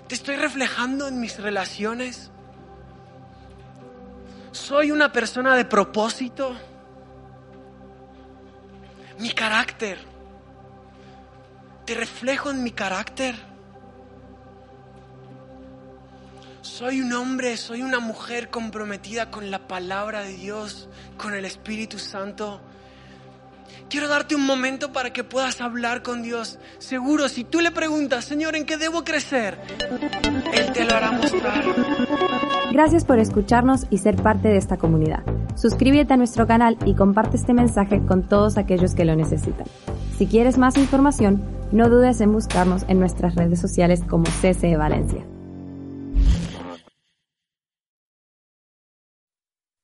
¿Te 0.06 0.14
estoy 0.14 0.36
reflejando 0.36 1.08
en 1.08 1.18
mis 1.18 1.40
relaciones? 1.40 2.30
¿Soy 4.52 4.90
una 4.90 5.12
persona 5.12 5.56
de 5.56 5.64
propósito? 5.64 6.56
Mi 9.18 9.30
carácter. 9.30 9.98
¿Te 11.84 11.94
reflejo 11.94 12.50
en 12.50 12.62
mi 12.62 12.70
carácter? 12.70 13.34
Soy 16.62 17.00
un 17.00 17.12
hombre, 17.12 17.56
soy 17.56 17.82
una 17.82 17.98
mujer 17.98 18.50
comprometida 18.50 19.30
con 19.30 19.50
la 19.50 19.66
palabra 19.66 20.20
de 20.22 20.36
Dios, 20.36 20.88
con 21.16 21.34
el 21.34 21.44
Espíritu 21.44 21.98
Santo. 21.98 22.60
Quiero 23.88 24.06
darte 24.06 24.34
un 24.34 24.44
momento 24.44 24.92
para 24.92 25.12
que 25.12 25.24
puedas 25.24 25.60
hablar 25.60 26.02
con 26.02 26.22
Dios. 26.22 26.58
Seguro, 26.78 27.28
si 27.28 27.44
tú 27.44 27.60
le 27.60 27.70
preguntas, 27.70 28.24
Señor, 28.24 28.54
¿en 28.54 28.66
qué 28.66 28.76
debo 28.76 29.02
crecer? 29.02 29.58
Él 30.52 30.72
te 30.72 30.84
lo 30.84 30.94
hará 30.94 31.10
mostrar. 31.10 31.64
Gracias 32.70 33.06
por 33.06 33.18
escucharnos 33.18 33.86
y 33.88 33.98
ser 33.98 34.16
parte 34.16 34.48
de 34.48 34.58
esta 34.58 34.76
comunidad. 34.76 35.22
Suscríbete 35.56 36.12
a 36.12 36.16
nuestro 36.18 36.46
canal 36.46 36.76
y 36.84 36.94
comparte 36.94 37.36
este 37.38 37.54
mensaje 37.54 38.04
con 38.04 38.28
todos 38.28 38.58
aquellos 38.58 38.94
que 38.94 39.06
lo 39.06 39.16
necesitan. 39.16 39.66
Si 40.18 40.26
quieres 40.26 40.58
más 40.58 40.76
información, 40.76 41.42
no 41.72 41.88
dudes 41.88 42.20
en 42.20 42.32
buscarnos 42.32 42.84
en 42.88 43.00
nuestras 43.00 43.34
redes 43.34 43.58
sociales 43.58 44.02
como 44.06 44.24
CCE 44.24 44.76
Valencia. 44.76 45.26